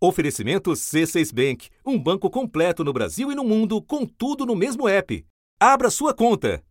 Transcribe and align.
Oferecimento 0.00 0.70
C6 0.70 1.34
Bank, 1.34 1.70
um 1.84 1.98
banco 1.98 2.30
completo 2.30 2.84
no 2.84 2.92
Brasil 2.92 3.32
e 3.32 3.34
no 3.34 3.42
mundo, 3.42 3.82
com 3.82 4.06
tudo 4.06 4.46
no 4.46 4.54
mesmo 4.54 4.88
app. 4.88 5.26
Abra 5.58 5.90
sua 5.90 6.14
conta. 6.14 6.62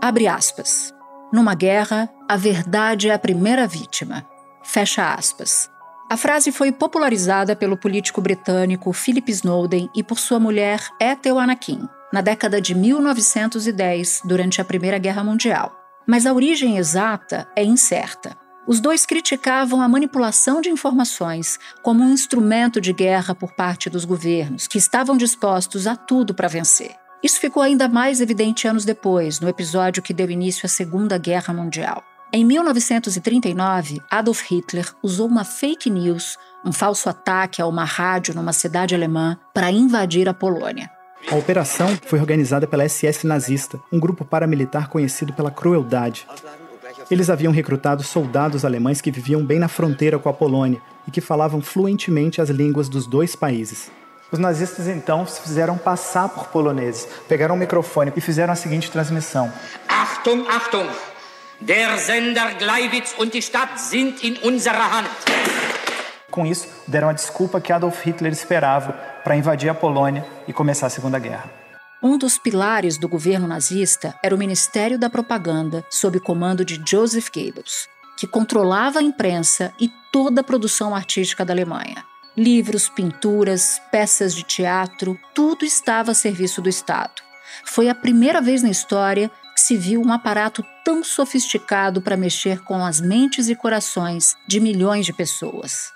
Abre 0.00 0.28
aspas. 0.28 0.92
Numa 1.32 1.56
guerra, 1.56 2.08
a 2.28 2.36
verdade 2.36 3.08
é 3.08 3.14
a 3.14 3.18
primeira 3.18 3.66
vítima. 3.66 4.24
Fecha 4.62 5.12
aspas. 5.12 5.68
A 6.08 6.16
frase 6.16 6.52
foi 6.52 6.70
popularizada 6.70 7.56
pelo 7.56 7.76
político 7.76 8.20
britânico 8.20 8.92
Philip 8.92 9.28
Snowden 9.32 9.90
e 9.92 10.04
por 10.04 10.20
sua 10.20 10.38
mulher 10.38 10.78
Ethel 11.00 11.36
Anakin, 11.36 11.88
na 12.12 12.20
década 12.20 12.60
de 12.60 12.76
1910, 12.76 14.22
durante 14.24 14.60
a 14.60 14.64
Primeira 14.64 14.98
Guerra 14.98 15.24
Mundial. 15.24 15.74
Mas 16.06 16.26
a 16.26 16.32
origem 16.32 16.76
exata 16.76 17.48
é 17.56 17.64
incerta. 17.64 18.43
Os 18.66 18.80
dois 18.80 19.04
criticavam 19.04 19.82
a 19.82 19.88
manipulação 19.88 20.62
de 20.62 20.70
informações 20.70 21.58
como 21.82 22.02
um 22.02 22.12
instrumento 22.12 22.80
de 22.80 22.94
guerra 22.94 23.34
por 23.34 23.52
parte 23.52 23.90
dos 23.90 24.06
governos, 24.06 24.66
que 24.66 24.78
estavam 24.78 25.18
dispostos 25.18 25.86
a 25.86 25.94
tudo 25.94 26.32
para 26.32 26.48
vencer. 26.48 26.92
Isso 27.22 27.38
ficou 27.38 27.62
ainda 27.62 27.88
mais 27.88 28.20
evidente 28.22 28.66
anos 28.66 28.84
depois, 28.84 29.38
no 29.38 29.48
episódio 29.48 30.02
que 30.02 30.14
deu 30.14 30.30
início 30.30 30.64
à 30.64 30.68
Segunda 30.68 31.18
Guerra 31.18 31.52
Mundial. 31.52 32.02
Em 32.32 32.44
1939, 32.44 34.00
Adolf 34.10 34.42
Hitler 34.50 34.90
usou 35.02 35.28
uma 35.28 35.44
fake 35.44 35.90
news, 35.90 36.38
um 36.64 36.72
falso 36.72 37.08
ataque 37.08 37.60
a 37.60 37.66
uma 37.66 37.84
rádio 37.84 38.34
numa 38.34 38.52
cidade 38.52 38.94
alemã, 38.94 39.38
para 39.52 39.70
invadir 39.70 40.28
a 40.28 40.34
Polônia. 40.34 40.90
A 41.30 41.36
operação 41.36 41.96
foi 42.06 42.18
organizada 42.18 42.66
pela 42.66 42.86
SS 42.88 43.26
nazista, 43.26 43.78
um 43.92 44.00
grupo 44.00 44.24
paramilitar 44.24 44.88
conhecido 44.88 45.32
pela 45.32 45.50
crueldade. 45.50 46.26
Eles 47.10 47.28
haviam 47.28 47.52
recrutado 47.52 48.02
soldados 48.02 48.64
alemães 48.64 49.00
que 49.00 49.10
viviam 49.10 49.44
bem 49.44 49.58
na 49.58 49.68
fronteira 49.68 50.18
com 50.18 50.28
a 50.28 50.32
Polônia 50.32 50.80
e 51.06 51.10
que 51.10 51.20
falavam 51.20 51.60
fluentemente 51.60 52.40
as 52.40 52.48
línguas 52.48 52.88
dos 52.88 53.06
dois 53.06 53.36
países. 53.36 53.90
Os 54.32 54.38
nazistas 54.38 54.88
então 54.88 55.26
se 55.26 55.40
fizeram 55.40 55.76
passar 55.76 56.28
por 56.28 56.48
poloneses, 56.48 57.06
pegaram 57.28 57.54
um 57.54 57.58
microfone 57.58 58.12
e 58.16 58.20
fizeram 58.20 58.52
a 58.52 58.56
seguinte 58.56 58.90
transmissão: 58.90 59.52
Achtung, 59.86 60.46
Achtung! 60.48 60.88
Der 61.60 61.98
Sender 61.98 62.56
Gleiwitz 62.58 63.14
und 63.18 63.32
die 63.32 63.42
Stadt 63.42 63.78
sind 63.78 64.24
in 64.24 64.36
unserer 64.42 64.92
Hand. 64.92 65.08
Com 66.30 66.44
isso, 66.44 66.66
deram 66.88 67.08
a 67.08 67.12
desculpa 67.12 67.60
que 67.60 67.72
Adolf 67.72 68.04
Hitler 68.04 68.32
esperava 68.32 68.92
para 69.22 69.36
invadir 69.36 69.68
a 69.68 69.74
Polônia 69.74 70.26
e 70.48 70.52
começar 70.52 70.88
a 70.88 70.90
Segunda 70.90 71.18
Guerra. 71.18 71.63
Um 72.06 72.18
dos 72.18 72.36
pilares 72.36 72.98
do 72.98 73.08
governo 73.08 73.48
nazista 73.48 74.14
era 74.22 74.34
o 74.34 74.38
Ministério 74.38 74.98
da 74.98 75.08
Propaganda, 75.08 75.82
sob 75.88 76.20
comando 76.20 76.62
de 76.62 76.78
Joseph 76.86 77.30
Goebbels, 77.34 77.88
que 78.18 78.26
controlava 78.26 78.98
a 78.98 79.02
imprensa 79.02 79.72
e 79.80 79.90
toda 80.12 80.42
a 80.42 80.44
produção 80.44 80.94
artística 80.94 81.46
da 81.46 81.54
Alemanha. 81.54 82.04
Livros, 82.36 82.90
pinturas, 82.90 83.80
peças 83.90 84.34
de 84.34 84.42
teatro, 84.42 85.18
tudo 85.32 85.64
estava 85.64 86.10
a 86.10 86.14
serviço 86.14 86.60
do 86.60 86.68
Estado. 86.68 87.22
Foi 87.64 87.88
a 87.88 87.94
primeira 87.94 88.42
vez 88.42 88.62
na 88.62 88.68
história 88.68 89.30
que 89.54 89.62
se 89.62 89.74
viu 89.74 90.02
um 90.02 90.12
aparato 90.12 90.62
tão 90.84 91.02
sofisticado 91.02 92.02
para 92.02 92.18
mexer 92.18 92.60
com 92.64 92.84
as 92.84 93.00
mentes 93.00 93.48
e 93.48 93.56
corações 93.56 94.36
de 94.46 94.60
milhões 94.60 95.06
de 95.06 95.14
pessoas. 95.14 95.90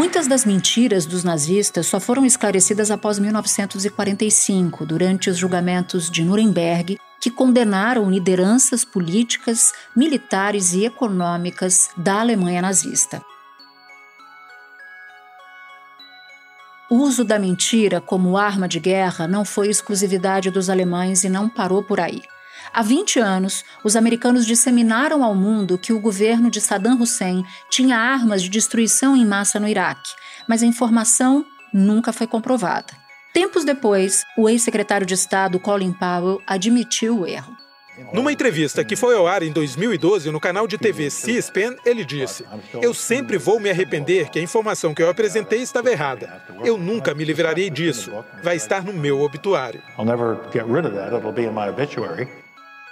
Muitas 0.00 0.26
das 0.26 0.46
mentiras 0.46 1.04
dos 1.04 1.24
nazistas 1.24 1.86
só 1.86 2.00
foram 2.00 2.24
esclarecidas 2.24 2.90
após 2.90 3.18
1945, 3.18 4.86
durante 4.86 5.28
os 5.28 5.36
julgamentos 5.36 6.10
de 6.10 6.24
Nuremberg, 6.24 6.98
que 7.20 7.30
condenaram 7.30 8.10
lideranças 8.10 8.82
políticas, 8.82 9.74
militares 9.94 10.72
e 10.72 10.86
econômicas 10.86 11.90
da 11.98 12.18
Alemanha 12.18 12.62
nazista. 12.62 13.20
O 16.90 16.94
uso 16.94 17.22
da 17.22 17.38
mentira 17.38 18.00
como 18.00 18.38
arma 18.38 18.66
de 18.66 18.80
guerra 18.80 19.28
não 19.28 19.44
foi 19.44 19.68
exclusividade 19.68 20.50
dos 20.50 20.70
alemães 20.70 21.24
e 21.24 21.28
não 21.28 21.46
parou 21.46 21.82
por 21.82 22.00
aí. 22.00 22.22
Há 22.72 22.82
20 22.82 23.18
anos, 23.18 23.64
os 23.82 23.96
americanos 23.96 24.46
disseminaram 24.46 25.24
ao 25.24 25.34
mundo 25.34 25.76
que 25.76 25.92
o 25.92 25.98
governo 25.98 26.48
de 26.48 26.60
Saddam 26.60 27.00
Hussein 27.00 27.44
tinha 27.68 27.98
armas 27.98 28.42
de 28.42 28.48
destruição 28.48 29.16
em 29.16 29.26
massa 29.26 29.58
no 29.58 29.66
Iraque, 29.66 30.10
mas 30.48 30.62
a 30.62 30.66
informação 30.66 31.44
nunca 31.74 32.12
foi 32.12 32.28
comprovada. 32.28 32.92
Tempos 33.34 33.64
depois, 33.64 34.24
o 34.36 34.48
ex-secretário 34.48 35.06
de 35.06 35.14
Estado 35.14 35.58
Colin 35.58 35.92
Powell 35.92 36.40
admitiu 36.46 37.20
o 37.20 37.26
erro. 37.26 37.56
Numa 38.12 38.32
entrevista 38.32 38.84
que 38.84 38.96
foi 38.96 39.14
ao 39.14 39.26
ar 39.26 39.42
em 39.42 39.52
2012 39.52 40.30
no 40.30 40.40
canal 40.40 40.66
de 40.66 40.78
TV 40.78 41.10
C-SPAN, 41.10 41.76
ele 41.84 42.04
disse: 42.04 42.44
Eu 42.80 42.94
sempre 42.94 43.36
vou 43.36 43.60
me 43.60 43.68
arrepender 43.68 44.30
que 44.30 44.38
a 44.38 44.42
informação 44.42 44.94
que 44.94 45.02
eu 45.02 45.10
apresentei 45.10 45.60
estava 45.60 45.90
errada. 45.90 46.42
Eu 46.64 46.78
nunca 46.78 47.14
me 47.14 47.24
livrarei 47.24 47.68
disso. 47.68 48.12
Vai 48.42 48.56
estar 48.56 48.82
no 48.82 48.92
meu 48.92 49.20
obituário. 49.20 49.82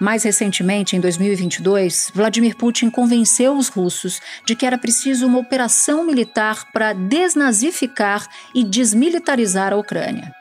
Mais 0.01 0.23
recentemente, 0.23 0.97
em 0.97 1.01
2022, 1.01 2.13
Vladimir 2.15 2.57
Putin 2.57 2.89
convenceu 2.89 3.57
os 3.57 3.69
russos 3.69 4.21
de 4.47 4.55
que 4.55 4.65
era 4.65 4.79
preciso 4.79 5.27
uma 5.27 5.39
operação 5.39 6.05
militar 6.05 6.71
para 6.73 6.93
desnazificar 6.93 8.27
e 8.55 8.63
desmilitarizar 8.63 9.73
a 9.73 9.77
Ucrânia. 9.77 10.33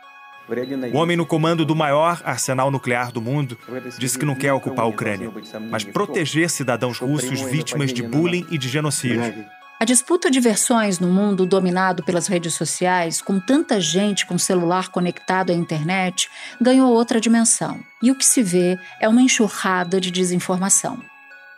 O 0.94 0.98
homem 0.98 1.18
no 1.18 1.26
comando 1.26 1.66
do 1.66 1.76
maior 1.76 2.22
arsenal 2.24 2.72
nuclear 2.72 3.12
do 3.12 3.22
mundo 3.22 3.58
disse 3.98 4.18
que 4.18 4.26
não 4.26 4.36
quer 4.36 4.54
ocupar 4.54 4.86
a 4.86 4.88
Ucrânia, 4.88 5.30
mas 5.70 5.84
proteger 5.84 6.50
cidadãos 6.50 7.00
russos 7.00 7.42
vítimas 7.42 7.92
de 7.92 8.02
bullying 8.04 8.46
e 8.50 8.58
de 8.58 8.70
genocídio. 8.70 9.46
A 9.80 9.86
disputa 9.86 10.32
de 10.32 10.40
versões 10.40 10.98
no 10.98 11.08
mundo 11.08 11.46
dominado 11.46 12.02
pelas 12.04 12.26
redes 12.26 12.56
sociais, 12.56 13.22
com 13.22 13.40
tanta 13.40 13.80
gente 13.80 14.26
com 14.26 14.36
celular 14.36 14.90
conectado 14.90 15.52
à 15.52 15.54
internet, 15.54 16.28
ganhou 16.60 16.92
outra 16.92 17.22
dimensão. 17.22 17.80
E 18.02 18.10
o 18.10 18.16
que 18.16 18.26
se 18.26 18.42
vê 18.42 18.80
é 19.00 19.08
uma 19.08 19.22
enxurrada 19.22 20.02
de 20.02 20.10
desinformação. 20.10 21.00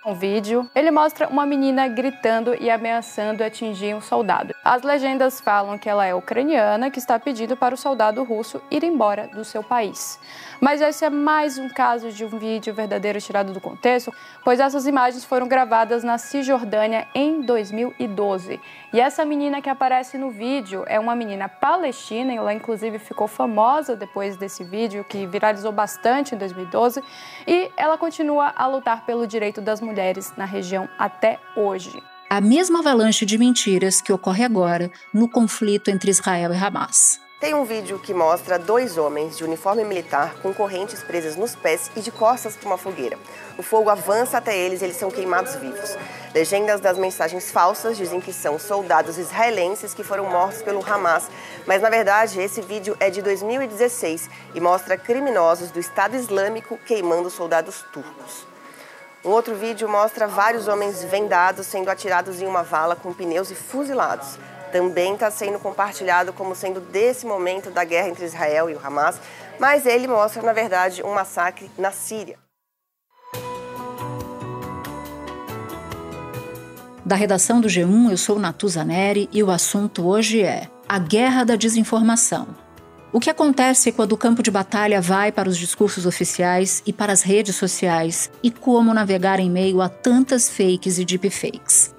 Um 0.06 0.14
vídeo, 0.14 0.66
ele 0.74 0.92
mostra 0.92 1.28
uma 1.28 1.46
menina 1.46 1.86
gritando 1.90 2.56
e 2.58 2.70
ameaçando 2.70 3.44
atingir 3.44 3.94
um 3.94 4.00
soldado. 4.00 4.56
As 4.64 4.82
legendas 4.82 5.42
falam 5.42 5.78
que 5.78 5.90
ela 5.90 6.06
é 6.06 6.16
ucraniana 6.16 6.90
que 6.90 7.00
está 7.00 7.20
pedindo 7.20 7.58
para 7.58 7.76
o 7.76 7.78
soldado 7.78 8.24
russo 8.24 8.62
ir 8.72 8.82
embora 8.86 9.28
do 9.28 9.44
seu 9.44 9.62
país. 9.62 10.18
Mas 10.62 10.80
esse 10.80 11.04
é 11.04 11.10
mais 11.10 11.58
um 11.58 11.68
caso 11.68 12.14
de 12.14 12.24
um 12.24 12.30
vídeo 12.30 12.74
verdadeiro 12.74 13.20
tirado 13.20 13.52
do 13.52 13.60
contexto, 13.60 14.14
pois 14.42 14.62
essas 14.62 14.88
imagens 14.88 15.26
foram 15.26 15.50
gravadas 15.50 16.02
na 16.02 16.18
Cisjordânia 16.18 17.06
em 17.14 17.42
2012. 17.42 18.58
E 18.94 19.02
essa 19.02 19.26
menina 19.26 19.62
que 19.62 19.70
aparece 19.70 20.18
no 20.18 20.30
vídeo 20.30 20.86
é 20.88 20.98
uma 20.98 21.14
menina 21.14 21.50
palestina, 21.50 22.34
e 22.34 22.38
ela 22.38 22.54
inclusive 22.54 23.00
ficou 23.00 23.28
famosa 23.28 23.98
depois 23.98 24.38
desse 24.38 24.64
vídeo, 24.64 25.04
que 25.04 25.26
viralizou 25.26 25.74
bastante 25.74 26.36
em 26.36 26.38
2012, 26.38 27.04
e 27.46 27.70
ela 27.76 27.98
continua 27.98 28.54
a 28.56 28.66
lutar 28.66 29.06
pelo 29.06 29.28
direito 29.28 29.60
das 29.60 29.82
mulheres 29.82 29.89
na 30.38 30.46
região 30.46 30.88
até 30.98 31.40
hoje. 31.56 32.02
A 32.30 32.40
mesma 32.40 32.80
avalanche 32.80 33.26
de 33.26 33.38
mentiras 33.38 34.02
que 34.02 34.14
ocorre 34.14 34.44
agora 34.44 34.92
no 35.14 35.28
conflito 35.28 35.90
entre 35.90 36.12
Israel 36.12 36.54
e 36.54 36.58
Hamas. 36.58 37.20
Tem 37.40 37.54
um 37.54 37.64
vídeo 37.64 37.98
que 37.98 38.14
mostra 38.14 38.60
dois 38.60 38.98
homens 38.98 39.38
de 39.38 39.46
uniforme 39.46 39.86
militar 39.86 40.36
com 40.42 40.54
correntes 40.54 41.02
presas 41.02 41.38
nos 41.38 41.56
pés 41.56 41.90
e 41.96 42.02
de 42.02 42.12
costas 42.12 42.58
para 42.58 42.68
uma 42.68 42.78
fogueira. 42.78 43.18
O 43.58 43.64
fogo 43.64 43.90
avança 43.90 44.38
até 44.38 44.58
eles 44.58 44.82
e 44.82 44.84
eles 44.84 44.98
são 44.98 45.10
queimados 45.10 45.56
vivos. 45.56 45.98
Legendas 46.36 46.82
das 46.82 46.98
mensagens 46.98 47.50
falsas 47.50 47.96
dizem 47.96 48.20
que 48.20 48.34
são 48.34 48.60
soldados 48.60 49.18
israelenses 49.18 49.94
que 49.94 50.04
foram 50.04 50.30
mortos 50.30 50.62
pelo 50.62 50.86
Hamas, 50.86 51.32
mas 51.66 51.82
na 51.82 51.90
verdade 51.90 52.42
esse 52.42 52.62
vídeo 52.62 52.98
é 53.00 53.10
de 53.10 53.22
2016 53.22 54.30
e 54.54 54.60
mostra 54.60 54.98
criminosos 54.98 55.72
do 55.72 55.80
Estado 55.80 56.18
Islâmico 56.18 56.78
queimando 56.86 57.30
soldados 57.30 57.86
turcos. 57.94 58.49
Um 59.24 59.30
outro 59.30 59.56
vídeo 59.56 59.88
mostra 59.90 60.28
vários 60.28 60.68
homens 60.68 61.04
vendados 61.04 61.68
sendo 61.68 61.90
atirados 61.90 62.42
em 62.42 62.46
uma 62.46 62.64
vala 62.64 62.96
com 62.96 63.14
pneus 63.14 63.52
e 63.52 63.56
fuzilados 63.56 64.38
também 64.72 65.14
está 65.14 65.30
sendo 65.30 65.60
compartilhado 65.60 66.32
como 66.34 66.56
sendo 66.56 66.80
desse 66.80 67.26
momento 67.26 67.70
da 67.70 67.84
guerra 67.84 68.10
entre 68.10 68.26
Israel 68.26 68.70
e 68.70 68.76
o 68.76 68.80
Hamas, 68.86 69.20
mas 69.60 69.86
ele 69.86 70.08
mostra, 70.08 70.42
na 70.42 70.54
verdade, 70.54 71.04
um 71.04 71.14
massacre 71.14 71.70
na 71.78 71.92
Síria. 71.92 72.38
Da 77.06 77.16
redação 77.16 77.60
do 77.60 77.68
G1, 77.68 78.12
eu 78.12 78.18
sou 78.18 78.38
Natuza 78.38 78.84
Neri 78.84 79.28
e 79.32 79.42
o 79.42 79.50
assunto 79.50 80.08
hoje 80.08 80.44
é 80.44 80.70
a 80.88 81.00
guerra 81.00 81.44
da 81.44 81.56
desinformação. 81.56 82.69
O 83.12 83.20
que 83.20 83.30
acontece 83.30 83.92
quando 83.92 84.12
o 84.12 84.18
campo 84.18 84.44
de 84.44 84.52
batalha 84.52 85.02
vai 85.02 85.32
para 85.32 85.50
os 85.50 85.58
discursos 85.58 86.06
oficiais 86.06 86.84
e 86.86 86.94
para 86.94 87.12
as 87.12 87.24
redes 87.24 87.56
sociais 87.56 88.30
e 88.44 88.52
como 88.52 88.94
navegar 88.94 89.40
em 89.40 89.50
meio 89.50 89.82
a 89.82 89.90
tantas 89.90 90.48
fakes 90.48 91.00
e 91.00 91.06
deepfakes? 91.06 91.96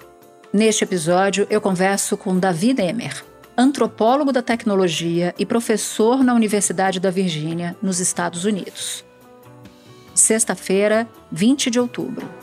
Neste 0.53 0.85
episódio, 0.85 1.45
eu 1.49 1.59
converso 1.59 2.15
com 2.15 2.39
David 2.39 2.81
Emer, 2.81 3.25
antropólogo 3.57 4.31
da 4.31 4.41
tecnologia 4.41 5.35
e 5.37 5.45
professor 5.45 6.23
na 6.23 6.33
Universidade 6.33 6.99
da 6.99 7.09
Virgínia, 7.09 7.75
nos 7.81 7.99
Estados 7.99 8.45
Unidos. 8.45 9.03
sexta-feira, 10.13 11.09
20 11.31 11.69
de 11.69 11.79
outubro. 11.79 12.40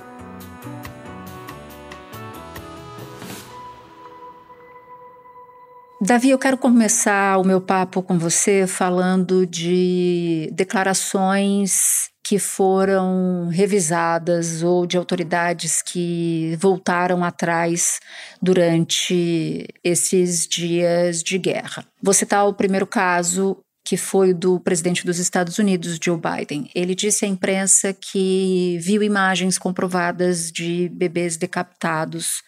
Davi, 6.00 6.30
eu 6.30 6.38
quero 6.38 6.56
começar 6.56 7.38
o 7.38 7.44
meu 7.44 7.60
papo 7.60 8.04
com 8.04 8.16
você 8.16 8.68
falando 8.68 9.44
de 9.44 10.48
declarações 10.52 12.08
que 12.22 12.38
foram 12.38 13.48
revisadas 13.48 14.62
ou 14.62 14.86
de 14.86 14.96
autoridades 14.96 15.82
que 15.82 16.56
voltaram 16.60 17.24
atrás 17.24 17.98
durante 18.40 19.66
esses 19.82 20.46
dias 20.46 21.20
de 21.20 21.36
guerra. 21.36 21.84
Vou 22.00 22.14
citar 22.14 22.46
o 22.46 22.54
primeiro 22.54 22.86
caso, 22.86 23.56
que 23.84 23.96
foi 23.96 24.32
do 24.32 24.60
presidente 24.60 25.04
dos 25.04 25.18
Estados 25.18 25.58
Unidos, 25.58 25.98
Joe 26.00 26.20
Biden. 26.20 26.70
Ele 26.76 26.94
disse 26.94 27.24
à 27.24 27.28
imprensa 27.28 27.92
que 27.92 28.78
viu 28.80 29.02
imagens 29.02 29.58
comprovadas 29.58 30.52
de 30.52 30.90
bebês 30.90 31.36
decapitados 31.36 32.42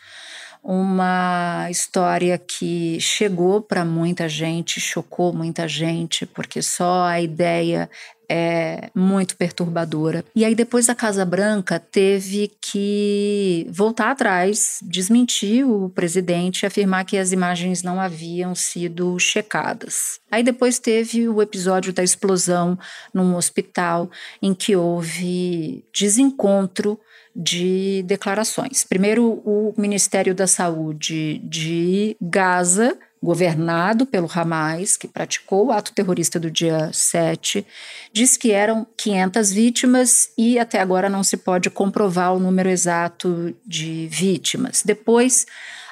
uma 0.63 1.69
história 1.71 2.37
que 2.39 3.01
chegou 3.01 3.61
para 3.61 3.85
muita 3.85 4.29
gente, 4.29 4.81
chocou 4.81 5.33
muita 5.33 5.67
gente, 5.67 6.27
porque 6.27 6.61
só 6.63 7.05
a 7.05 7.21
ideia 7.21 7.89
é 8.33 8.91
muito 8.95 9.37
perturbadora. 9.37 10.25
E 10.37 10.45
aí, 10.45 10.55
depois 10.55 10.89
a 10.89 10.95
Casa 10.95 11.25
Branca 11.25 11.81
teve 11.81 12.53
que 12.61 13.67
voltar 13.69 14.13
atrás, 14.13 14.79
desmentir 14.83 15.69
o 15.69 15.89
presidente, 15.89 16.65
afirmar 16.65 17.05
que 17.05 17.19
as 17.19 17.33
imagens 17.33 17.83
não 17.83 18.01
haviam 18.01 18.55
sido 18.55 19.19
checadas. 19.19 20.21
Aí, 20.31 20.45
depois 20.45 20.79
teve 20.79 21.29
o 21.29 21.43
episódio 21.43 21.93
da 21.93 22.05
explosão 22.05 22.79
num 23.13 23.35
hospital 23.35 24.09
em 24.41 24.55
que 24.55 24.77
houve 24.77 25.85
desencontro 25.93 27.01
de 27.35 28.03
declarações. 28.07 28.85
Primeiro, 28.85 29.43
o 29.45 29.73
Ministério 29.77 30.35
da 30.35 30.47
Saúde 30.47 31.39
de 31.39 32.17
Gaza, 32.21 32.97
governado 33.23 34.07
pelo 34.07 34.31
Hamas, 34.33 34.97
que 34.97 35.07
praticou 35.07 35.67
o 35.67 35.73
ato 35.73 35.93
terrorista 35.93 36.41
do 36.41 36.51
dia 36.51 36.91
7, 36.93 37.67
diz 38.13 38.37
que 38.37 38.51
eram 38.51 38.87
500 38.97 39.53
vítimas 39.53 40.31
e 40.37 40.59
até 40.59 40.81
agora 40.81 41.09
não 41.09 41.23
se 41.23 41.37
pode 41.37 41.71
comprovar 41.71 42.35
o 42.35 42.41
número 42.41 42.69
exato 42.69 43.55
de 43.67 44.09
vítimas. 44.09 44.83
Depois, 44.85 45.47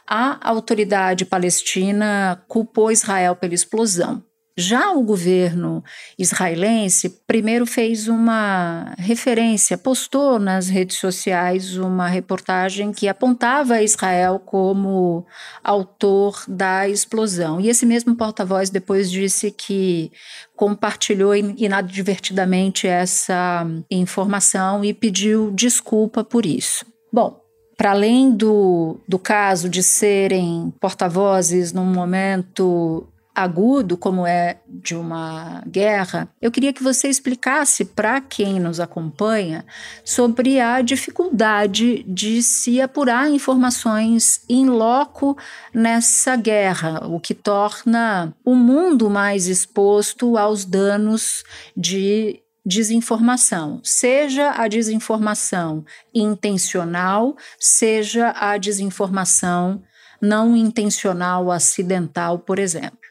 a 0.06 0.38
autoridade 0.48 1.26
palestina 1.26 2.42
culpou 2.48 2.90
Israel 2.90 3.36
pela 3.36 3.54
explosão. 3.54 4.22
Já 4.60 4.90
o 4.90 5.04
governo 5.04 5.84
israelense 6.18 7.08
primeiro 7.28 7.64
fez 7.64 8.08
uma 8.08 8.92
referência, 8.98 9.78
postou 9.78 10.40
nas 10.40 10.68
redes 10.68 10.96
sociais 10.96 11.76
uma 11.76 12.08
reportagem 12.08 12.90
que 12.90 13.06
apontava 13.06 13.80
Israel 13.80 14.40
como 14.44 15.24
autor 15.62 16.42
da 16.48 16.88
explosão. 16.88 17.60
E 17.60 17.68
esse 17.68 17.86
mesmo 17.86 18.16
porta-voz 18.16 18.68
depois 18.68 19.08
disse 19.08 19.52
que 19.52 20.10
compartilhou 20.56 21.36
inadvertidamente 21.36 22.88
essa 22.88 23.64
informação 23.88 24.84
e 24.84 24.92
pediu 24.92 25.52
desculpa 25.52 26.24
por 26.24 26.44
isso. 26.44 26.84
Bom, 27.12 27.40
para 27.76 27.92
além 27.92 28.32
do, 28.34 28.98
do 29.06 29.20
caso 29.20 29.68
de 29.68 29.84
serem 29.84 30.74
porta-vozes 30.80 31.72
num 31.72 31.84
momento 31.84 33.06
agudo, 33.38 33.96
como 33.96 34.26
é 34.26 34.58
de 34.66 34.94
uma 34.94 35.62
guerra, 35.66 36.28
eu 36.40 36.50
queria 36.50 36.72
que 36.72 36.82
você 36.82 37.08
explicasse 37.08 37.84
para 37.84 38.20
quem 38.20 38.58
nos 38.58 38.80
acompanha 38.80 39.64
sobre 40.04 40.60
a 40.60 40.82
dificuldade 40.82 42.02
de 42.02 42.42
se 42.42 42.80
apurar 42.80 43.30
informações 43.30 44.42
em 44.48 44.66
loco 44.66 45.36
nessa 45.72 46.36
guerra, 46.36 47.06
o 47.06 47.20
que 47.20 47.34
torna 47.34 48.34
o 48.44 48.54
mundo 48.54 49.08
mais 49.08 49.46
exposto 49.46 50.36
aos 50.36 50.64
danos 50.64 51.44
de 51.76 52.42
desinformação, 52.64 53.80
seja 53.82 54.50
a 54.50 54.68
desinformação 54.68 55.84
intencional, 56.14 57.36
seja 57.58 58.34
a 58.36 58.58
desinformação 58.58 59.82
não 60.20 60.56
intencional 60.56 61.50
acidental, 61.50 62.38
por 62.38 62.58
exemplo. 62.58 63.07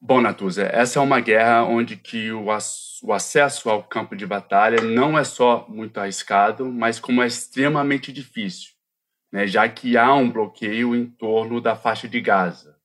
Bom, 0.00 0.20
Natuza, 0.20 0.64
essa 0.64 0.98
é 0.98 1.02
uma 1.02 1.20
guerra 1.20 1.64
onde 1.64 1.96
que 1.96 2.30
o, 2.30 2.46
o 3.02 3.12
acesso 3.12 3.70
ao 3.70 3.82
campo 3.82 4.14
de 4.14 4.26
batalha 4.26 4.82
não 4.82 5.18
é 5.18 5.24
só 5.24 5.66
muito 5.68 5.98
arriscado, 5.98 6.66
mas 6.66 7.00
como 7.00 7.22
é 7.22 7.26
extremamente 7.26 8.12
difícil, 8.12 8.72
né, 9.32 9.46
já 9.46 9.66
que 9.68 9.96
há 9.96 10.12
um 10.14 10.30
bloqueio 10.30 10.94
em 10.94 11.06
torno 11.06 11.60
da 11.60 11.74
faixa 11.74 12.06
de 12.06 12.20
Gaza. 12.20 12.76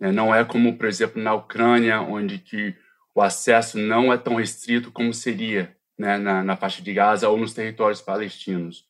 Né, 0.00 0.10
não 0.10 0.34
é 0.34 0.44
como, 0.44 0.76
por 0.76 0.86
exemplo, 0.86 1.22
na 1.22 1.32
Ucrânia, 1.32 2.00
onde 2.00 2.38
que 2.38 2.74
o 3.14 3.22
acesso 3.22 3.78
não 3.78 4.12
é 4.12 4.18
tão 4.18 4.34
restrito 4.34 4.90
como 4.90 5.14
seria 5.14 5.76
né, 5.96 6.18
na, 6.18 6.42
na 6.42 6.56
faixa 6.56 6.82
de 6.82 6.92
Gaza 6.92 7.28
ou 7.28 7.38
nos 7.38 7.54
territórios 7.54 8.00
palestinos. 8.00 8.84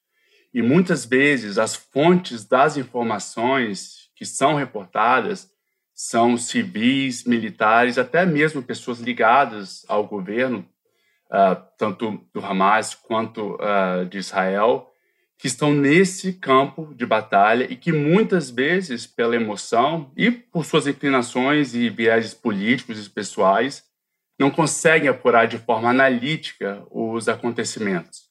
E 0.53 0.62
muitas 0.62 1.05
vezes 1.05 1.59
as 1.59 1.76
fontes 1.76 2.47
das 2.47 2.79
informações 2.79 4.11
que 4.17 4.25
são 4.25 4.55
reportadas 4.55 5.50
são 6.00 6.37
civis, 6.37 7.25
militares, 7.25 7.99
até 7.99 8.25
mesmo 8.25 8.62
pessoas 8.62 9.00
ligadas 9.00 9.85
ao 9.89 10.06
governo, 10.06 10.65
uh, 11.27 11.61
tanto 11.77 12.25
do 12.33 12.39
Hamas 12.39 12.95
quanto 12.95 13.56
uh, 13.56 14.06
de 14.09 14.17
Israel, 14.17 14.93
que 15.37 15.49
estão 15.49 15.73
nesse 15.73 16.35
campo 16.35 16.95
de 16.95 17.05
batalha 17.05 17.67
e 17.69 17.75
que 17.75 17.91
muitas 17.91 18.49
vezes, 18.49 19.09
pela 19.09 19.35
emoção 19.35 20.12
e 20.17 20.31
por 20.31 20.65
suas 20.65 20.87
inclinações 20.87 21.75
e 21.75 21.91
viéses 21.91 22.33
políticos 22.33 23.05
e 23.05 23.11
pessoais, 23.11 23.83
não 24.39 24.53
conseguem 24.53 25.09
apurar 25.09 25.49
de 25.49 25.59
forma 25.59 25.91
analítica 25.91 26.81
os 26.93 27.29
acontecimentos. 27.29 28.29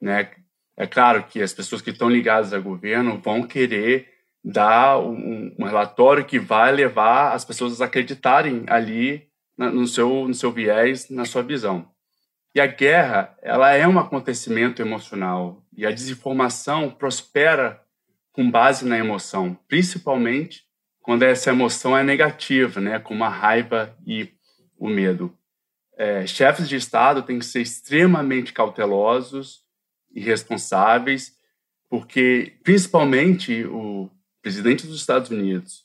Né? 0.00 0.30
É 0.76 0.86
claro 0.86 1.24
que 1.24 1.42
as 1.42 1.52
pessoas 1.52 1.82
que 1.82 1.90
estão 1.90 2.08
ligadas 2.08 2.52
ao 2.52 2.62
governo 2.62 3.18
vão 3.18 3.42
querer 3.42 4.11
dar 4.44 4.98
um, 4.98 5.54
um, 5.58 5.64
relatório 5.64 6.24
que 6.24 6.38
vai 6.38 6.72
levar 6.72 7.32
as 7.32 7.44
pessoas 7.44 7.80
a 7.80 7.84
acreditarem 7.84 8.64
ali 8.66 9.28
na, 9.56 9.70
no, 9.70 9.86
seu, 9.86 10.26
no 10.26 10.34
seu 10.34 10.50
viés, 10.50 11.08
na 11.08 11.24
sua 11.24 11.42
visão. 11.42 11.88
E 12.54 12.60
a 12.60 12.66
guerra, 12.66 13.36
ela 13.40 13.72
é 13.72 13.86
um 13.86 13.98
acontecimento 13.98 14.82
emocional 14.82 15.64
e 15.76 15.86
a 15.86 15.90
desinformação 15.90 16.90
prospera 16.90 17.80
com 18.32 18.50
base 18.50 18.84
na 18.84 18.98
emoção, 18.98 19.58
principalmente 19.68 20.64
quando 21.00 21.22
essa 21.22 21.50
emoção 21.50 21.96
é 21.96 22.02
negativa, 22.02 22.80
né, 22.80 22.98
como 22.98 23.24
a 23.24 23.28
raiva 23.28 23.96
e 24.06 24.28
o 24.78 24.88
medo. 24.88 25.36
É, 25.96 26.26
chefes 26.26 26.68
de 26.68 26.76
Estado 26.76 27.22
têm 27.22 27.38
que 27.38 27.44
ser 27.44 27.60
extremamente 27.60 28.52
cautelosos 28.52 29.62
e 30.14 30.20
responsáveis, 30.20 31.32
porque 31.88 32.54
principalmente 32.62 33.64
o 33.64 34.10
presidente 34.42 34.86
dos 34.86 34.96
Estados 34.96 35.30
Unidos, 35.30 35.84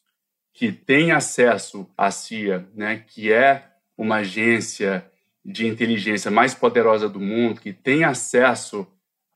que 0.53 0.71
tem 0.71 1.11
acesso 1.11 1.87
à 1.95 2.09
CIA, 2.09 2.67
né, 2.73 3.03
que 3.07 3.31
é 3.31 3.63
uma 3.95 4.17
agência 4.17 5.09
de 5.45 5.67
inteligência 5.67 6.29
mais 6.31 6.53
poderosa 6.53 7.07
do 7.07 7.19
mundo, 7.19 7.61
que 7.61 7.71
tem 7.71 8.03
acesso 8.03 8.87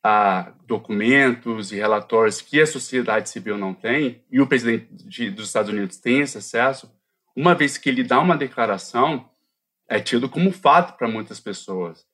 a 0.04 0.52
documentos 0.66 1.72
e 1.72 1.76
relatórios 1.76 2.42
que 2.42 2.60
a 2.60 2.66
sociedade 2.66 3.30
civil 3.30 3.58
não 3.58 3.74
tem, 3.74 4.24
e 4.32 4.42
o 4.42 4.48
presidente 4.48 4.88
de, 4.92 5.30
dos 5.30 5.48
Estados 5.48 5.72
Unidos 5.72 5.98
tem 5.98 6.22
esse 6.22 6.40
acesso, 6.40 6.92
uma 7.36 7.54
vez 7.54 7.78
que 7.78 7.88
ele 7.88 8.04
dá 8.04 8.20
uma 8.20 8.36
declaração, 8.36 9.30
é 9.88 10.00
tido 10.00 10.28
como 10.28 10.52
fato 10.52 10.98
para 10.98 11.08
muitas 11.08 11.40
pessoas. 11.40 12.06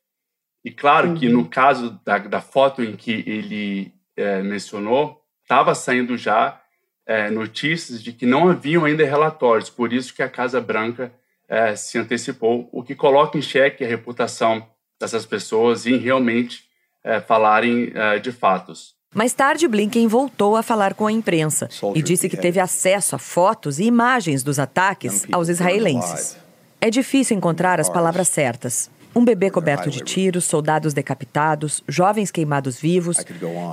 E 0.65 0.71
claro 0.71 1.09
uhum. 1.09 1.15
que 1.15 1.29
no 1.29 1.47
caso 1.47 1.99
da, 2.03 2.17
da, 2.17 2.41
foto 2.41 2.83
em 2.83 2.95
que 2.95 3.23
ele 3.25 3.93
é, 4.15 4.41
mencionou, 4.41 5.23
estava 5.43 5.73
saindo 5.73 6.17
já 6.17 6.61
é, 7.07 7.31
notícias 7.31 8.03
de 8.03 8.11
que 8.11 8.25
não 8.25 8.49
haviam 8.49 8.83
ainda 8.83 9.05
relatórios, 9.05 9.69
por 9.69 9.93
isso 9.93 10.13
que 10.13 10.21
a 10.21 10.29
Casa 10.29 10.59
Branca 10.59 11.11
é, 11.47 11.73
se 11.75 11.97
antecipou, 11.97 12.67
o 12.71 12.83
que 12.83 12.93
coloca 12.93 13.37
em 13.37 13.41
xeque 13.41 13.83
a 13.83 13.87
reputação 13.87 14.67
dessas 14.99 15.25
pessoas 15.25 15.87
em 15.87 15.97
realmente 15.97 16.65
é, 17.03 17.21
falarem 17.21 17.91
é, 17.95 18.19
de 18.19 18.31
fatos. 18.33 18.97
Mais 19.15 19.33
tarde, 19.33 19.67
Blinken 19.67 20.07
voltou 20.07 20.57
a 20.57 20.61
falar 20.61 20.93
com 20.93 21.07
a 21.07 21.11
imprensa 21.11 21.69
e 21.95 22.01
disse 22.01 22.27
que 22.27 22.35
teve 22.35 22.59
acesso 22.59 23.15
a 23.15 23.19
fotos 23.19 23.79
e 23.79 23.85
imagens 23.85 24.43
dos 24.43 24.59
ataques 24.59 25.25
aos 25.31 25.47
israelenses. 25.47 26.37
É 26.81 26.89
difícil 26.89 27.37
encontrar 27.37 27.79
as 27.79 27.89
palavras 27.89 28.27
certas. 28.27 28.91
Um 29.15 29.23
bebê 29.23 29.49
coberto 29.49 29.89
de 29.89 30.01
tiros, 30.01 30.45
soldados 30.45 30.93
decapitados, 30.93 31.81
jovens 31.87 32.29
queimados 32.29 32.77
vivos. 32.79 33.17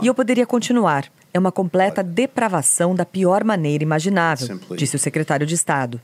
E 0.01 0.07
eu 0.07 0.15
poderia 0.15 0.47
continuar. 0.47 1.11
É 1.35 1.39
uma 1.41 1.51
completa 1.51 2.01
depravação 2.01 2.95
da 2.95 3.05
pior 3.05 3.43
maneira 3.43 3.83
imaginável, 3.83 4.61
disse 4.77 4.95
o 4.95 5.01
secretário 5.01 5.45
de 5.45 5.57
Estado. 5.57 6.01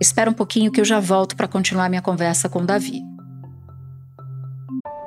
Espera 0.00 0.30
um 0.30 0.32
pouquinho 0.32 0.72
que 0.72 0.80
eu 0.80 0.84
já 0.86 0.98
volto 0.98 1.36
para 1.36 1.46
continuar 1.46 1.90
minha 1.90 2.00
conversa 2.00 2.48
com 2.48 2.60
o 2.60 2.64
Davi. 2.64 3.02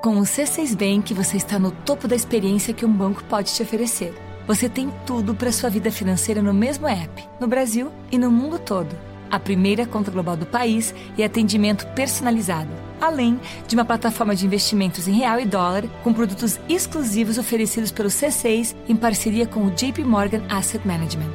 Com 0.04 0.20
o 0.20 0.22
C6 0.22 0.76
Bank, 0.76 1.16
você 1.16 1.38
está 1.38 1.58
no 1.58 1.72
topo 1.72 2.08
da 2.08 2.16
experiência 2.16 2.72
que 2.72 2.86
um 2.86 2.94
banco 2.94 3.24
pode 3.24 3.52
te 3.56 3.64
oferecer. 3.64 4.14
Você 4.46 4.70
tem 4.70 4.94
tudo 5.04 5.34
para 5.34 5.52
sua 5.52 5.70
vida 5.70 5.90
financeira 5.90 6.44
no 6.44 6.54
mesmo 6.54 6.88
app, 6.88 7.28
no 7.40 7.48
Brasil 7.48 7.92
e 8.12 8.20
no 8.20 8.30
mundo 8.30 8.60
todo. 8.60 8.96
A 9.32 9.40
primeira 9.40 9.88
conta 9.88 10.12
global 10.12 10.38
do 10.38 10.46
país 10.46 10.94
e 11.18 11.24
atendimento 11.24 11.88
personalizado, 11.96 12.70
além 13.04 13.40
de 13.68 13.76
uma 13.76 13.86
plataforma 13.86 14.36
de 14.36 14.46
investimentos 14.46 15.08
em 15.08 15.14
real 15.14 15.40
e 15.40 15.46
dólar 15.46 15.84
com 16.04 16.14
produtos 16.14 16.60
exclusivos 16.70 17.38
oferecidos 17.38 17.92
pelo 17.92 18.10
C6 18.10 18.76
em 18.88 18.96
parceria 18.96 19.46
com 19.46 19.66
o 19.66 19.72
JP 19.72 20.04
Morgan 20.04 20.44
Asset 20.50 20.88
Management. 20.88 21.32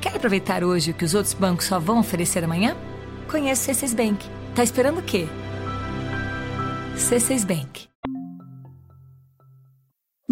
Quer 0.00 0.16
aproveitar 0.16 0.64
hoje 0.64 0.90
o 0.90 0.94
que 0.94 1.04
os 1.04 1.14
outros 1.14 1.34
bancos 1.34 1.66
só 1.66 1.78
vão 1.78 2.00
oferecer 2.00 2.42
amanhã? 2.42 2.76
Conheça 3.30 3.70
o 3.70 3.74
C6 3.74 3.94
Bank. 3.94 4.26
Tá 4.54 4.64
esperando 4.64 4.98
o 4.98 5.02
quê? 5.02 5.28
C6 6.96 7.46
Bank. 7.46 7.91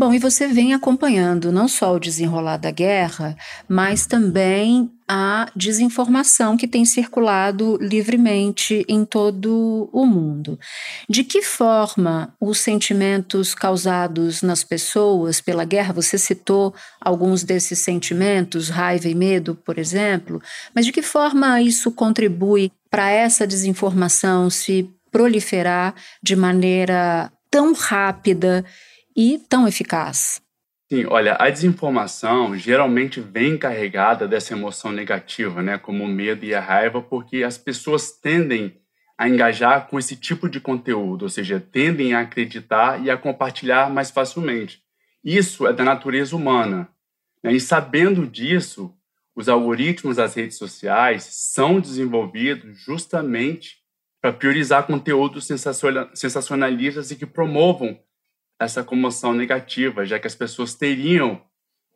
Bom, 0.00 0.14
e 0.14 0.19
você 0.19 0.49
vem 0.49 0.73
acompanhando 0.73 1.52
não 1.52 1.69
só 1.69 1.95
o 1.95 2.00
desenrolar 2.00 2.57
da 2.57 2.71
guerra, 2.71 3.37
mas 3.69 4.07
também 4.07 4.90
a 5.07 5.52
desinformação 5.54 6.57
que 6.57 6.66
tem 6.66 6.87
circulado 6.87 7.76
livremente 7.78 8.83
em 8.88 9.04
todo 9.04 9.90
o 9.92 10.07
mundo. 10.07 10.59
De 11.07 11.23
que 11.23 11.42
forma 11.42 12.35
os 12.40 12.61
sentimentos 12.61 13.54
causados 13.54 14.40
nas 14.40 14.64
pessoas 14.64 15.38
pela 15.38 15.66
guerra, 15.66 15.92
você 15.92 16.16
citou 16.16 16.75
alguns 16.99 17.45
desses 17.45 17.80
sentimentos, 17.80 18.71
raiva 18.71 19.07
e 19.07 19.14
medo, 19.14 19.54
por 19.54 19.78
exemplo, 19.78 20.40
mas 20.75 20.87
de 20.87 20.92
que 20.92 21.02
forma 21.02 21.61
isso 21.61 21.92
contribui 21.92 22.73
para 22.90 23.11
essa 23.11 23.47
desinformação 23.47 24.49
se 24.49 24.88
proliferar 25.12 25.95
de 26.23 26.35
maneira 26.35 27.30
tão 27.50 27.75
rápida 27.75 28.64
e 29.17 29.38
tão 29.49 29.67
eficaz? 29.67 30.40
Sim, 30.93 31.07
olha, 31.07 31.37
a 31.38 31.49
desinformação 31.49 32.57
geralmente 32.57 33.21
vem 33.21 33.57
carregada 33.57 34.26
dessa 34.26 34.55
emoção 34.55 34.90
negativa, 34.90 35.62
né, 35.62 35.79
como 35.79 36.02
o 36.02 36.09
medo 36.09 36.45
e 36.45 36.52
a 36.52 36.61
raiva, 36.61 37.00
porque 37.00 37.45
as 37.45 37.57
pessoas 37.57 38.11
tendem 38.11 38.76
a 39.17 39.29
engajar 39.29 39.87
com 39.87 39.99
esse 39.99 40.17
tipo 40.17 40.49
de 40.49 40.59
conteúdo, 40.61 41.23
ou 41.23 41.29
seja, 41.29 41.61
tendem 41.61 42.14
a 42.14 42.21
acreditar 42.21 43.05
e 43.05 43.11
a 43.11 43.17
compartilhar 43.17 43.88
mais 43.88 44.11
facilmente. 44.11 44.83
Isso 45.23 45.67
é 45.67 45.73
da 45.73 45.85
natureza 45.85 46.35
humana. 46.35 46.88
Né? 47.45 47.52
E 47.52 47.61
sabendo 47.61 48.26
disso, 48.26 48.93
os 49.37 49.49
algoritmos 49.49 50.17
das 50.17 50.35
redes 50.35 50.57
sociais 50.57 51.25
são 51.31 51.79
desenvolvidos 51.79 52.79
justamente 52.81 53.76
para 54.21 54.33
priorizar 54.33 54.87
conteúdos 54.87 55.47
sensacionalistas 55.47 57.11
e 57.11 57.17
que 57.17 57.26
promovam 57.26 57.99
essa 58.61 58.85
comoção 58.85 59.33
negativa, 59.33 60.05
já 60.05 60.19
que 60.19 60.26
as 60.26 60.35
pessoas 60.35 60.75
teriam 60.75 61.43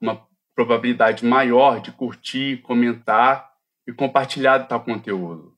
uma 0.01 0.27
probabilidade 0.55 1.25
maior 1.25 1.81
de 1.81 1.93
curtir, 1.93 2.63
comentar 2.63 3.53
e 3.87 3.93
compartilhar 3.93 4.61
tal 4.61 4.83
conteúdo. 4.83 5.55